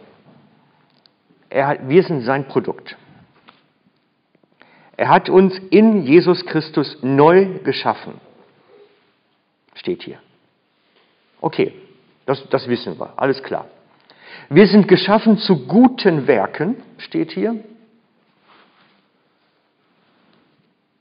Er 1.50 1.68
hat, 1.68 1.90
wir 1.90 2.04
sind 2.04 2.22
sein 2.22 2.48
Produkt. 2.48 2.96
Er 4.98 5.10
hat 5.10 5.30
uns 5.30 5.58
in 5.70 6.04
Jesus 6.04 6.46
Christus 6.46 6.98
neu 7.02 7.60
geschaffen. 7.64 8.16
Steht 9.76 10.04
hier. 10.04 10.20
Okay, 11.40 11.74
das, 12.26 12.48
das 12.50 12.68
wissen 12.68 13.00
wir, 13.00 13.14
alles 13.16 13.42
klar. 13.44 13.68
Wir 14.50 14.68
sind 14.68 14.88
geschaffen 14.88 15.38
zu 15.38 15.68
guten 15.68 16.28
Werken, 16.28 16.84
steht 16.98 17.32
hier. 17.32 17.64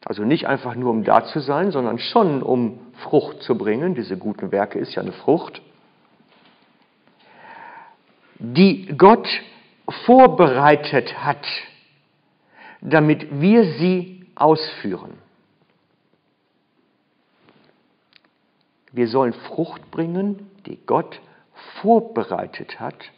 Also 0.07 0.23
nicht 0.23 0.47
einfach 0.47 0.77
nur 0.77 0.93
um 0.93 1.03
da 1.03 1.25
zu 1.25 1.41
sein, 1.41 1.73
sondern 1.73 1.99
schon 1.99 2.41
um 2.41 2.79
Frucht 3.03 3.43
zu 3.43 3.59
bringen. 3.59 3.97
Diese 3.97 4.17
guten 4.17 4.53
Werke 4.53 4.79
ist 4.79 4.95
ja 4.95 5.03
eine 5.03 5.11
Frucht. 5.11 5.61
Die 8.39 8.87
Gott 8.97 9.27
vorbereitet 10.05 11.25
hat, 11.25 11.45
damit 12.81 13.41
wir 13.41 13.65
sie 13.79 14.25
ausführen. 14.37 15.15
Wir 18.93 19.09
sollen 19.09 19.33
Frucht 19.33 19.91
bringen, 19.91 20.53
die 20.67 20.79
Gott 20.87 21.21
vorbereitet 21.83 22.79
hat, 22.79 23.11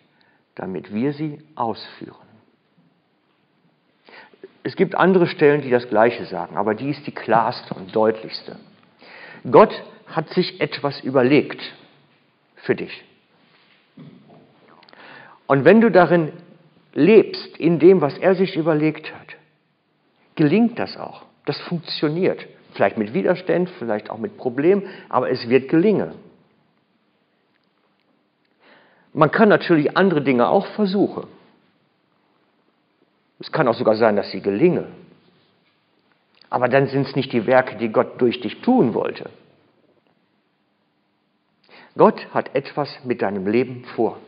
damit 0.55 0.94
wir 0.94 1.12
sie 1.12 1.42
ausführen. 1.55 2.28
Es 4.68 4.76
gibt 4.76 4.94
andere 4.96 5.26
Stellen, 5.26 5.62
die 5.62 5.70
das 5.70 5.88
Gleiche 5.88 6.26
sagen, 6.26 6.59
aber 6.59 6.74
die 6.74 6.90
ist 6.90 7.07
die 7.07 7.14
klarste 7.14 7.72
und 7.72 7.96
deutlichste. 7.96 8.57
Gott 9.50 9.72
hat 10.09 10.28
sich 10.28 10.61
etwas 10.61 11.00
überlegt 11.00 11.59
für 12.57 12.74
dich. 12.74 13.02
Und 15.46 15.64
wenn 15.64 15.81
du 15.81 15.90
darin 15.90 16.33
lebst, 16.92 17.57
in 17.57 17.78
dem, 17.78 18.02
was 18.02 18.18
er 18.18 18.35
sich 18.35 18.57
überlegt 18.57 19.11
hat, 19.11 19.37
gelingt 20.35 20.78
das 20.78 20.98
auch. 20.98 21.22
Das 21.46 21.59
funktioniert. 21.62 22.46
Vielleicht 22.74 22.98
mit 22.98 23.14
Widerstand, 23.14 23.70
vielleicht 23.78 24.11
auch 24.11 24.18
mit 24.18 24.37
Problemen, 24.37 24.83
aber 25.09 25.31
es 25.31 25.48
wird 25.48 25.70
gelingen. 25.70 26.12
Man 29.14 29.31
kann 29.31 29.48
natürlich 29.48 29.96
andere 29.96 30.20
Dinge 30.20 30.46
auch 30.46 30.66
versuchen. 30.74 31.38
Es 33.38 33.53
kann 33.53 33.68
auch 33.68 33.74
sogar 33.74 33.96
sein, 33.96 34.16
dass 34.16 34.31
sie 34.31 34.40
gelingen. 34.40 34.87
Aber 36.51 36.68
dann 36.68 36.88
sind 36.88 37.07
es 37.07 37.16
nicht 37.16 37.33
die 37.33 37.46
Werke, 37.46 37.77
die 37.77 37.90
Gott 37.90 38.20
durch 38.20 38.40
dich 38.40 38.61
tun 38.62 38.94
wollte. 38.94 39.31
Gott 41.96 42.27
hat 42.33 42.55
etwas 42.55 42.88
mit 43.05 43.22
deinem 43.22 43.46
Leben 43.46 43.85
vor. 43.96 44.18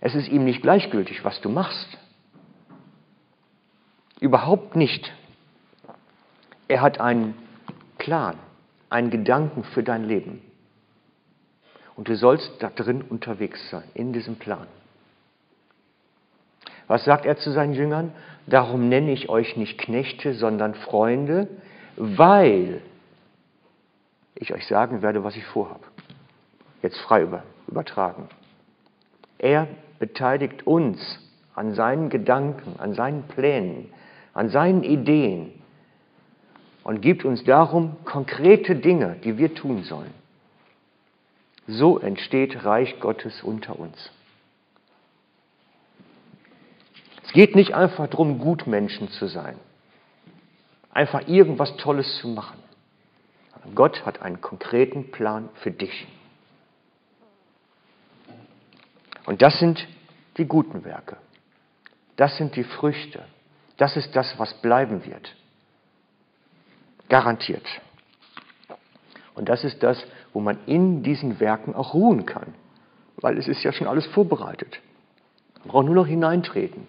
Es 0.00 0.14
ist 0.14 0.28
ihm 0.28 0.44
nicht 0.44 0.62
gleichgültig, 0.62 1.24
was 1.24 1.40
du 1.40 1.48
machst. 1.48 1.98
Überhaupt 4.20 4.76
nicht. 4.76 5.12
Er 6.68 6.82
hat 6.82 7.00
einen 7.00 7.34
Plan, 7.96 8.36
einen 8.90 9.10
Gedanken 9.10 9.64
für 9.64 9.82
dein 9.82 10.04
Leben. 10.04 10.42
Und 11.96 12.08
du 12.08 12.16
sollst 12.16 12.50
da 12.60 12.70
drin 12.70 13.02
unterwegs 13.02 13.70
sein, 13.70 13.84
in 13.94 14.12
diesem 14.12 14.36
Plan. 14.36 14.66
Was 16.88 17.04
sagt 17.04 17.26
er 17.26 17.36
zu 17.36 17.52
seinen 17.52 17.74
Jüngern? 17.74 18.12
Darum 18.46 18.88
nenne 18.88 19.12
ich 19.12 19.28
euch 19.28 19.56
nicht 19.56 19.78
Knechte, 19.78 20.34
sondern 20.34 20.74
Freunde, 20.74 21.48
weil 21.96 22.80
ich 24.34 24.52
euch 24.52 24.66
sagen 24.66 25.02
werde, 25.02 25.22
was 25.22 25.36
ich 25.36 25.44
vorhabe. 25.44 25.84
Jetzt 26.82 26.98
frei 27.00 27.26
übertragen. 27.66 28.28
Er 29.38 29.68
beteiligt 29.98 30.66
uns 30.66 30.98
an 31.54 31.74
seinen 31.74 32.08
Gedanken, 32.08 32.78
an 32.78 32.94
seinen 32.94 33.24
Plänen, 33.24 33.90
an 34.32 34.48
seinen 34.48 34.82
Ideen, 34.82 35.52
und 36.84 37.02
gibt 37.02 37.26
uns 37.26 37.44
darum 37.44 37.96
konkrete 38.06 38.74
Dinge, 38.74 39.16
die 39.22 39.36
wir 39.36 39.54
tun 39.54 39.82
sollen. 39.82 40.14
So 41.66 41.98
entsteht 41.98 42.64
Reich 42.64 42.98
Gottes 42.98 43.42
unter 43.42 43.78
uns. 43.78 44.10
Es 47.28 47.34
geht 47.34 47.54
nicht 47.54 47.74
einfach 47.74 48.08
darum, 48.08 48.38
Gutmenschen 48.38 49.10
zu 49.10 49.26
sein, 49.26 49.58
einfach 50.90 51.28
irgendwas 51.28 51.76
Tolles 51.76 52.16
zu 52.22 52.28
machen. 52.28 52.58
Gott 53.74 54.06
hat 54.06 54.22
einen 54.22 54.40
konkreten 54.40 55.10
Plan 55.10 55.50
für 55.56 55.70
dich. 55.70 56.08
Und 59.26 59.42
das 59.42 59.58
sind 59.58 59.86
die 60.38 60.46
guten 60.46 60.86
Werke. 60.86 61.18
Das 62.16 62.38
sind 62.38 62.56
die 62.56 62.64
Früchte. 62.64 63.22
Das 63.76 63.98
ist 63.98 64.16
das, 64.16 64.38
was 64.38 64.54
bleiben 64.62 65.04
wird. 65.04 65.36
Garantiert. 67.10 67.66
Und 69.34 69.50
das 69.50 69.64
ist 69.64 69.82
das, 69.82 70.02
wo 70.32 70.40
man 70.40 70.58
in 70.64 71.02
diesen 71.02 71.40
Werken 71.40 71.74
auch 71.74 71.92
ruhen 71.92 72.24
kann, 72.24 72.54
weil 73.16 73.36
es 73.36 73.48
ist 73.48 73.62
ja 73.64 73.72
schon 73.72 73.86
alles 73.86 74.06
vorbereitet. 74.06 74.80
Man 75.58 75.68
braucht 75.68 75.84
nur 75.84 75.94
noch 75.94 76.06
hineintreten. 76.06 76.88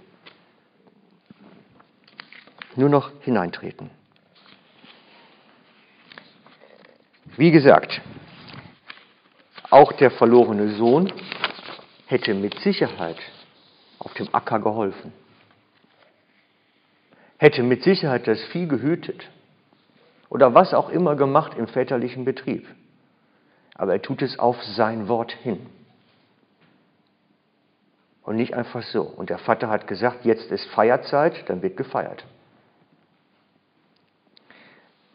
Nur 2.80 2.88
noch 2.88 3.12
hineintreten. 3.24 3.90
Wie 7.36 7.52
gesagt, 7.52 8.00
auch 9.70 9.92
der 9.92 10.12
verlorene 10.12 10.78
Sohn 10.78 11.12
hätte 12.06 12.34
mit 12.34 12.58
Sicherheit 12.62 13.18
auf 14.00 14.14
dem 14.14 14.34
Acker 14.34 14.60
geholfen, 14.62 15.12
hätte 17.38 17.64
mit 17.64 17.84
Sicherheit 17.84 18.26
das 18.28 18.42
Vieh 18.46 18.66
gehütet 18.66 19.30
oder 20.30 20.56
was 20.56 20.74
auch 20.74 20.88
immer 20.88 21.18
gemacht 21.18 21.58
im 21.58 21.68
väterlichen 21.68 22.24
Betrieb. 22.24 22.66
Aber 23.76 23.92
er 23.92 24.02
tut 24.02 24.22
es 24.22 24.40
auf 24.40 24.64
sein 24.64 25.10
Wort 25.10 25.34
hin. 25.34 25.66
Und 28.24 28.38
nicht 28.38 28.54
einfach 28.54 28.84
so. 28.84 29.02
Und 29.02 29.30
der 29.30 29.40
Vater 29.40 29.68
hat 29.68 29.86
gesagt, 29.86 30.24
jetzt 30.24 30.50
ist 30.50 30.66
Feierzeit, 30.68 31.50
dann 31.50 31.62
wird 31.62 31.76
gefeiert. 31.76 32.24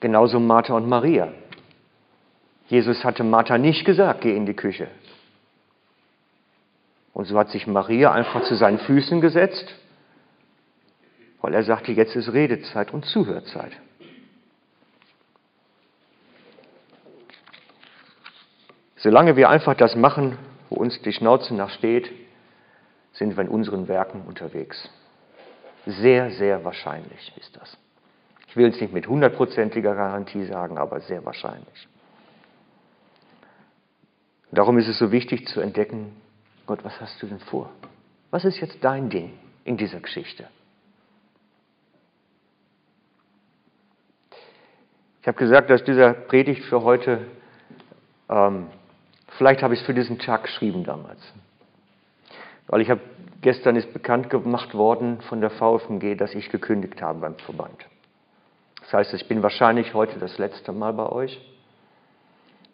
Genauso 0.00 0.38
Martha 0.40 0.74
und 0.74 0.88
Maria. 0.88 1.32
Jesus 2.68 3.04
hatte 3.04 3.24
Martha 3.24 3.58
nicht 3.58 3.84
gesagt, 3.84 4.22
geh 4.22 4.36
in 4.36 4.46
die 4.46 4.54
Küche. 4.54 4.88
Und 7.12 7.26
so 7.26 7.38
hat 7.38 7.50
sich 7.50 7.66
Maria 7.66 8.12
einfach 8.12 8.42
zu 8.44 8.56
seinen 8.56 8.78
Füßen 8.78 9.20
gesetzt, 9.20 9.72
weil 11.40 11.54
er 11.54 11.62
sagte, 11.62 11.92
jetzt 11.92 12.16
ist 12.16 12.32
Redezeit 12.32 12.92
und 12.92 13.04
Zuhörzeit. 13.04 13.72
Solange 18.96 19.36
wir 19.36 19.50
einfach 19.50 19.74
das 19.74 19.94
machen, 19.94 20.38
wo 20.70 20.76
uns 20.76 21.00
die 21.02 21.12
Schnauze 21.12 21.54
nach 21.54 21.70
steht, 21.70 22.10
sind 23.12 23.36
wir 23.36 23.44
in 23.44 23.48
unseren 23.48 23.86
Werken 23.86 24.22
unterwegs. 24.22 24.88
Sehr, 25.86 26.30
sehr 26.30 26.64
wahrscheinlich 26.64 27.32
ist 27.36 27.54
das. 27.56 27.76
Ich 28.54 28.56
will 28.56 28.68
es 28.68 28.80
nicht 28.80 28.92
mit 28.92 29.08
hundertprozentiger 29.08 29.96
Garantie 29.96 30.44
sagen, 30.44 30.78
aber 30.78 31.00
sehr 31.00 31.24
wahrscheinlich. 31.24 31.88
Darum 34.52 34.78
ist 34.78 34.86
es 34.86 34.96
so 34.96 35.10
wichtig 35.10 35.48
zu 35.48 35.60
entdecken, 35.60 36.14
Gott, 36.64 36.84
was 36.84 37.00
hast 37.00 37.20
du 37.20 37.26
denn 37.26 37.40
vor? 37.40 37.68
Was 38.30 38.44
ist 38.44 38.60
jetzt 38.60 38.78
dein 38.80 39.10
Ding 39.10 39.32
in 39.64 39.76
dieser 39.76 39.98
Geschichte? 39.98 40.46
Ich 45.20 45.26
habe 45.26 45.36
gesagt, 45.36 45.68
dass 45.68 45.82
dieser 45.82 46.12
Predigt 46.12 46.62
für 46.66 46.84
heute 46.84 47.26
ähm, 48.28 48.68
Vielleicht 49.36 49.64
habe 49.64 49.74
ich 49.74 49.80
es 49.80 49.86
für 49.86 49.94
diesen 49.94 50.20
Tag 50.20 50.44
geschrieben 50.44 50.84
damals. 50.84 51.20
Weil 52.68 52.82
ich 52.82 52.90
habe 52.90 53.00
Gestern 53.44 53.76
ist 53.76 53.92
bekannt 53.92 54.30
gemacht 54.30 54.72
worden 54.74 55.20
von 55.28 55.42
der 55.42 55.50
VfMG, 55.50 56.16
dass 56.16 56.34
ich 56.34 56.48
gekündigt 56.48 57.02
habe 57.02 57.20
beim 57.20 57.34
Verband. 57.34 57.84
Das 58.84 58.92
heißt, 58.92 59.14
ich 59.14 59.26
bin 59.28 59.42
wahrscheinlich 59.42 59.94
heute 59.94 60.18
das 60.18 60.36
letzte 60.36 60.72
Mal 60.72 60.92
bei 60.92 61.08
euch, 61.08 61.40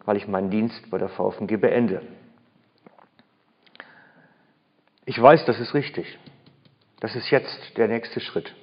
weil 0.05 0.17
ich 0.17 0.27
meinen 0.27 0.51
Dienst 0.51 0.91
bei 0.91 0.99
der 0.99 1.09
VfMG 1.09 1.57
beende. 1.57 2.03
Ich 5.05 5.21
weiß, 5.21 5.45
das 5.45 5.61
ist 5.61 5.73
richtig. 5.73 6.19
Das 6.99 7.15
ist 7.15 7.31
jetzt 7.31 7.77
der 7.77 7.87
nächste 7.87 8.21
Schritt 8.21 8.55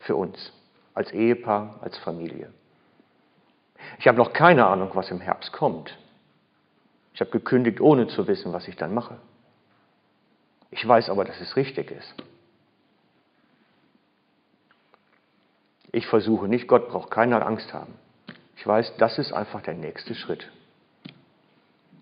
für 0.00 0.16
uns, 0.16 0.52
als 0.94 1.10
Ehepaar, 1.12 1.80
als 1.82 1.96
Familie. 1.98 2.52
Ich 3.98 4.06
habe 4.06 4.18
noch 4.18 4.32
keine 4.32 4.66
Ahnung, 4.66 4.90
was 4.94 5.10
im 5.10 5.20
Herbst 5.20 5.52
kommt. 5.52 5.98
Ich 7.14 7.20
habe 7.20 7.30
gekündigt, 7.30 7.80
ohne 7.80 8.06
zu 8.06 8.26
wissen, 8.26 8.52
was 8.52 8.68
ich 8.68 8.76
dann 8.76 8.92
mache. 8.92 9.18
Ich 10.70 10.86
weiß 10.86 11.08
aber, 11.08 11.24
dass 11.24 11.40
es 11.40 11.56
richtig 11.56 11.90
ist. 11.90 12.14
Ich 15.92 16.06
versuche 16.06 16.48
nicht, 16.48 16.66
Gott 16.66 16.88
braucht 16.88 17.10
keine 17.10 17.44
Angst 17.44 17.72
haben. 17.74 17.94
Ich 18.56 18.66
weiß, 18.66 18.94
das 18.96 19.18
ist 19.18 19.32
einfach 19.32 19.62
der 19.62 19.74
nächste 19.74 20.14
Schritt. 20.14 20.50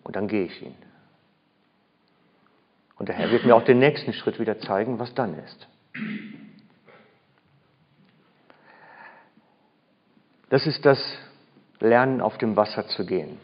Und 0.05 0.17
dann 0.17 0.29
gehe 0.29 0.45
ich 0.45 0.63
ihn. 0.63 0.75
Und 2.97 3.09
der 3.09 3.17
Herr 3.17 3.31
wird 3.31 3.45
mir 3.45 3.57
auch 3.57 3.65
den 3.65 3.79
nächsten 3.79 4.13
Schritt 4.13 4.39
wieder 4.39 4.59
zeigen, 4.61 4.99
was 4.99 5.15
dann 5.15 5.39
ist. 5.39 5.67
Das 10.51 10.67
ist 10.67 10.85
das 10.85 10.99
Lernen, 11.81 12.21
auf 12.21 12.37
dem 12.39 12.57
Wasser 12.57 12.87
zu 12.89 13.07
gehen. 13.07 13.39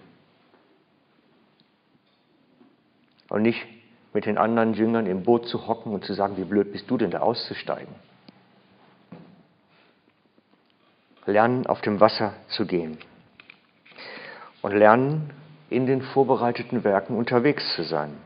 Und 3.29 3.43
nicht 3.43 3.67
mit 4.13 4.27
den 4.27 4.39
anderen 4.39 4.75
Jüngern 4.75 5.07
im 5.07 5.23
Boot 5.23 5.49
zu 5.49 5.67
hocken 5.67 5.93
und 5.93 6.05
zu 6.05 6.13
sagen, 6.13 6.37
wie 6.37 6.45
blöd 6.45 6.73
bist 6.73 6.91
du 6.91 6.99
denn 6.99 7.11
da 7.11 7.21
auszusteigen. 7.21 7.95
Lernen, 11.27 11.67
auf 11.67 11.81
dem 11.81 12.01
Wasser 12.01 12.35
zu 12.49 12.67
gehen. 12.67 12.99
Und 14.62 14.73
lernen, 14.73 15.31
in 15.69 15.87
den 15.87 16.03
vorbereiteten 16.03 16.85
Werken 16.85 17.17
unterwegs 17.17 17.75
zu 17.75 17.83
sein. 17.83 18.17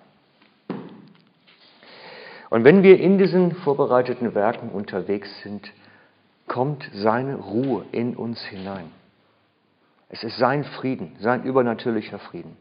Und 2.51 2.65
wenn 2.65 2.83
wir 2.83 2.99
in 3.01 3.19
diesen 3.19 3.55
vorbereiteten 3.57 4.35
Werken 4.35 4.71
unterwegs 4.71 5.29
sind, 5.43 5.73
kommt 6.47 6.89
seine 6.93 7.37
Ruhe 7.37 7.85
in 7.93 8.17
uns 8.17 8.43
hinein. 8.43 8.91
Es 10.09 10.25
ist 10.25 10.39
sein 10.39 10.65
Frieden, 10.65 11.17
sein 11.21 11.45
übernatürlicher 11.45 12.19
Frieden. 12.19 12.57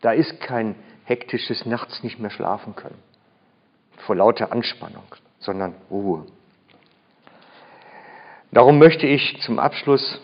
Da 0.00 0.12
ist 0.12 0.40
kein 0.40 0.74
hektisches 1.04 1.66
Nachts 1.66 2.02
nicht 2.02 2.18
mehr 2.18 2.30
schlafen 2.30 2.74
können 2.74 3.02
vor 4.08 4.16
lauter 4.16 4.52
Anspannung, 4.52 5.04
sondern 5.38 5.74
Ruhe. 5.90 6.24
Darum 8.50 8.78
möchte 8.78 9.06
ich 9.06 9.40
zum 9.42 9.58
Abschluss 9.58 10.20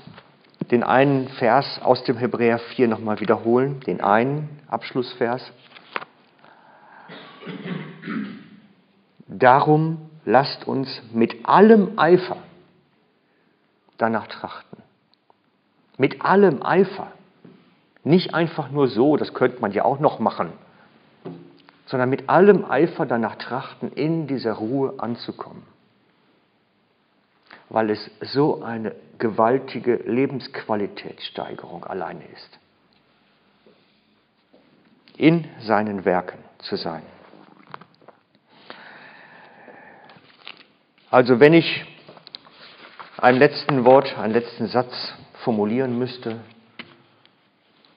den 0.70 0.82
einen 0.82 1.28
Vers 1.28 1.80
aus 1.82 2.04
dem 2.04 2.16
Hebräer 2.16 2.58
4 2.58 2.88
nochmal 2.88 3.20
wiederholen, 3.20 3.80
den 3.80 4.00
einen 4.00 4.48
Abschlussvers. 4.66 5.52
Darum 9.26 10.10
lasst 10.24 10.66
uns 10.66 11.02
mit 11.12 11.46
allem 11.46 11.98
Eifer 11.98 12.38
danach 13.98 14.26
trachten. 14.28 14.78
Mit 15.98 16.24
allem 16.24 16.62
Eifer. 16.62 17.08
Nicht 18.04 18.34
einfach 18.34 18.70
nur 18.70 18.88
so, 18.88 19.16
das 19.16 19.34
könnte 19.34 19.60
man 19.60 19.72
ja 19.72 19.84
auch 19.84 20.00
noch 20.00 20.18
machen, 20.18 20.52
sondern 21.86 22.08
mit 22.08 22.28
allem 22.30 22.64
Eifer 22.64 23.04
danach 23.04 23.36
trachten, 23.36 23.92
in 23.92 24.26
dieser 24.26 24.54
Ruhe 24.54 24.94
anzukommen. 24.98 25.73
Weil 27.74 27.90
es 27.90 28.08
so 28.20 28.62
eine 28.62 28.94
gewaltige 29.18 29.96
Lebensqualitätssteigerung 29.96 31.82
alleine 31.84 32.24
ist. 32.24 32.58
In 35.16 35.48
seinen 35.58 36.04
Werken 36.04 36.38
zu 36.58 36.76
sein. 36.76 37.02
Also 41.10 41.40
wenn 41.40 41.52
ich 41.52 41.84
ein 43.16 43.38
letzten 43.38 43.84
Wort, 43.84 44.16
einen 44.18 44.34
letzten 44.34 44.68
Satz 44.68 45.12
formulieren 45.42 45.98
müsste, 45.98 46.38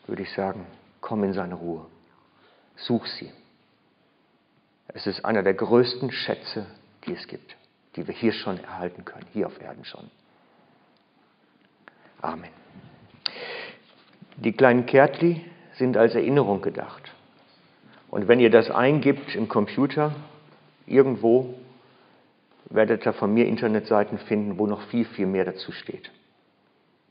würde 0.07 0.23
ich 0.23 0.33
sagen, 0.33 0.65
komm 1.01 1.23
in 1.23 1.33
seine 1.33 1.53
Ruhe. 1.53 1.85
Such 2.77 3.05
sie. 3.05 3.31
Es 4.87 5.05
ist 5.05 5.23
einer 5.23 5.43
der 5.43 5.53
größten 5.53 6.11
Schätze, 6.11 6.65
die 7.05 7.13
es 7.13 7.27
gibt, 7.27 7.55
die 7.97 8.07
wir 8.07 8.13
hier 8.13 8.31
schon 8.31 8.63
erhalten 8.63 9.03
können, 9.03 9.25
hier 9.33 9.47
auf 9.47 9.60
Erden 9.60 9.83
schon. 9.83 10.10
Amen. 12.21 12.49
Die 14.38 14.53
kleinen 14.53 14.86
Kärtli 14.86 15.43
sind 15.73 15.97
als 15.97 16.13
Erinnerung 16.13 16.62
gedacht. 16.62 17.12
Und 18.10 18.27
wenn 18.27 18.39
ihr 18.39 18.51
das 18.51 18.69
eingibt 18.69 19.36
im 19.36 19.47
Computer, 19.47 20.15
irgendwo, 20.86 21.55
werdet 22.69 23.05
ihr 23.05 23.13
von 23.13 23.33
mir 23.33 23.47
Internetseiten 23.47 24.19
finden, 24.19 24.60
wo 24.60 24.67
noch 24.67 24.81
viel, 24.83 25.05
viel 25.05 25.25
mehr 25.25 25.45
dazu 25.45 25.71
steht. 25.71 26.12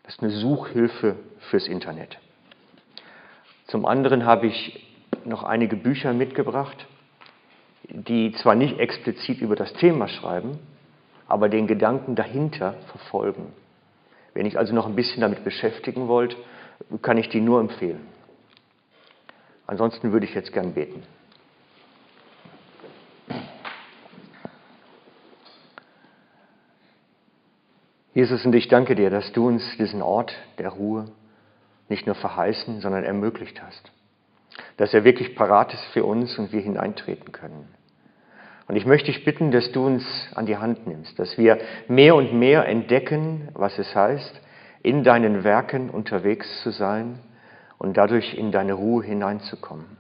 Das 0.05 0.15
ist 0.15 0.23
eine 0.23 0.31
Suchhilfe 0.31 1.17
fürs 1.51 1.67
Internet. 1.67 2.19
Zum 3.67 3.85
anderen 3.87 4.25
habe 4.25 4.47
ich 4.47 4.87
noch 5.25 5.43
einige 5.43 5.75
Bücher 5.77 6.13
mitgebracht, 6.13 6.87
die 7.89 8.33
zwar 8.33 8.55
nicht 8.55 8.79
explizit 8.79 9.41
über 9.41 9.57
das 9.57 9.73
Thema 9.75 10.07
schreiben, 10.07 10.61
aber 11.29 11.49
den 11.49 11.67
Gedanken 11.67 12.15
dahinter 12.15 12.75
verfolgen. 12.91 13.53
Wenn 14.35 14.47
ich 14.47 14.59
also 14.59 14.75
noch 14.75 14.87
ein 14.87 14.97
bisschen 14.97 15.21
damit 15.21 15.45
beschäftigen 15.45 16.09
wollt, 16.09 16.37
kann 17.03 17.17
ich 17.17 17.29
die 17.29 17.41
nur 17.41 17.61
empfehlen. 17.61 18.07
Ansonsten 19.67 20.13
würde 20.13 20.27
ich 20.27 20.35
jetzt 20.35 20.53
gern 20.53 20.75
beten. 20.75 21.03
Jesus, 28.15 28.47
und 28.47 28.55
ich 28.55 28.69
danke 28.69 28.95
dir, 28.95 29.11
dass 29.11 29.33
du 29.33 29.47
uns 29.47 29.63
diesen 29.77 30.01
Ort 30.01 30.35
der 30.59 30.71
Ruhe 30.71 31.11
nicht 31.89 32.07
nur 32.07 32.15
verheißen, 32.15 32.81
sondern 32.81 33.05
ermöglicht 33.05 33.63
hast. 33.63 33.93
Dass 34.79 34.95
er 34.95 35.05
wirklich 35.05 35.37
parat 35.37 35.75
ist 35.75 35.85
für 35.93 36.05
uns 36.05 36.39
und 36.39 36.51
wir 36.51 36.63
hineintreten 36.63 37.33
können. 37.33 37.69
Und 38.69 38.77
ich 38.77 38.87
möchte 38.87 39.13
dich 39.13 39.25
bitten, 39.25 39.53
dass 39.53 39.71
du 39.73 39.87
uns 39.87 40.05
an 40.35 40.47
die 40.47 40.57
Hand 40.57 40.87
nimmst, 40.87 41.19
dass 41.19 41.39
wir 41.39 41.59
mehr 41.89 42.17
und 42.17 42.35
mehr 42.35 42.67
entdecken, 42.67 43.49
was 43.55 43.79
es 43.79 43.95
heißt, 43.95 44.41
in 44.83 45.05
deinen 45.05 45.45
Werken 45.45 45.91
unterwegs 45.91 46.63
zu 46.63 46.71
sein 46.71 47.21
und 47.79 47.97
dadurch 47.97 48.35
in 48.35 48.51
deine 48.51 48.73
Ruhe 48.73 49.05
hineinzukommen. 49.05 49.97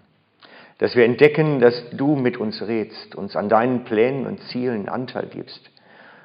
Dass 0.79 0.95
wir 0.95 1.05
entdecken, 1.05 1.61
dass 1.61 1.91
du 1.91 2.17
mit 2.17 2.37
uns 2.37 2.61
redst, 2.63 3.15
uns 3.15 3.37
an 3.37 3.49
deinen 3.49 3.85
Plänen 3.85 4.27
und 4.27 4.41
Zielen 4.49 4.89
Anteil 4.89 5.27
gibst 5.27 5.61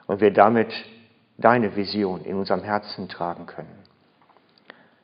und 0.08 0.20
wir 0.20 0.32
damit 0.32 0.74
deine 1.38 1.76
Vision 1.76 2.24
in 2.26 2.36
unserem 2.36 2.64
Herzen 2.64 3.08
tragen 3.08 3.46
können. 3.46 3.80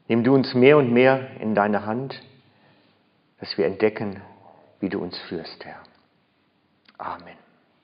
Nimm 0.08 0.24
du 0.24 0.34
uns 0.34 0.54
mehr 0.54 0.78
und 0.78 0.92
mehr 0.92 1.40
in 1.40 1.56
deine 1.56 1.86
Hand, 1.86 2.22
dass 3.40 3.58
wir 3.58 3.66
entdecken, 3.66 4.22
wie 4.80 4.90
du 4.90 5.00
uns 5.00 5.18
führst, 5.30 5.64
Herr. 5.66 5.82
Amen. 7.00 7.47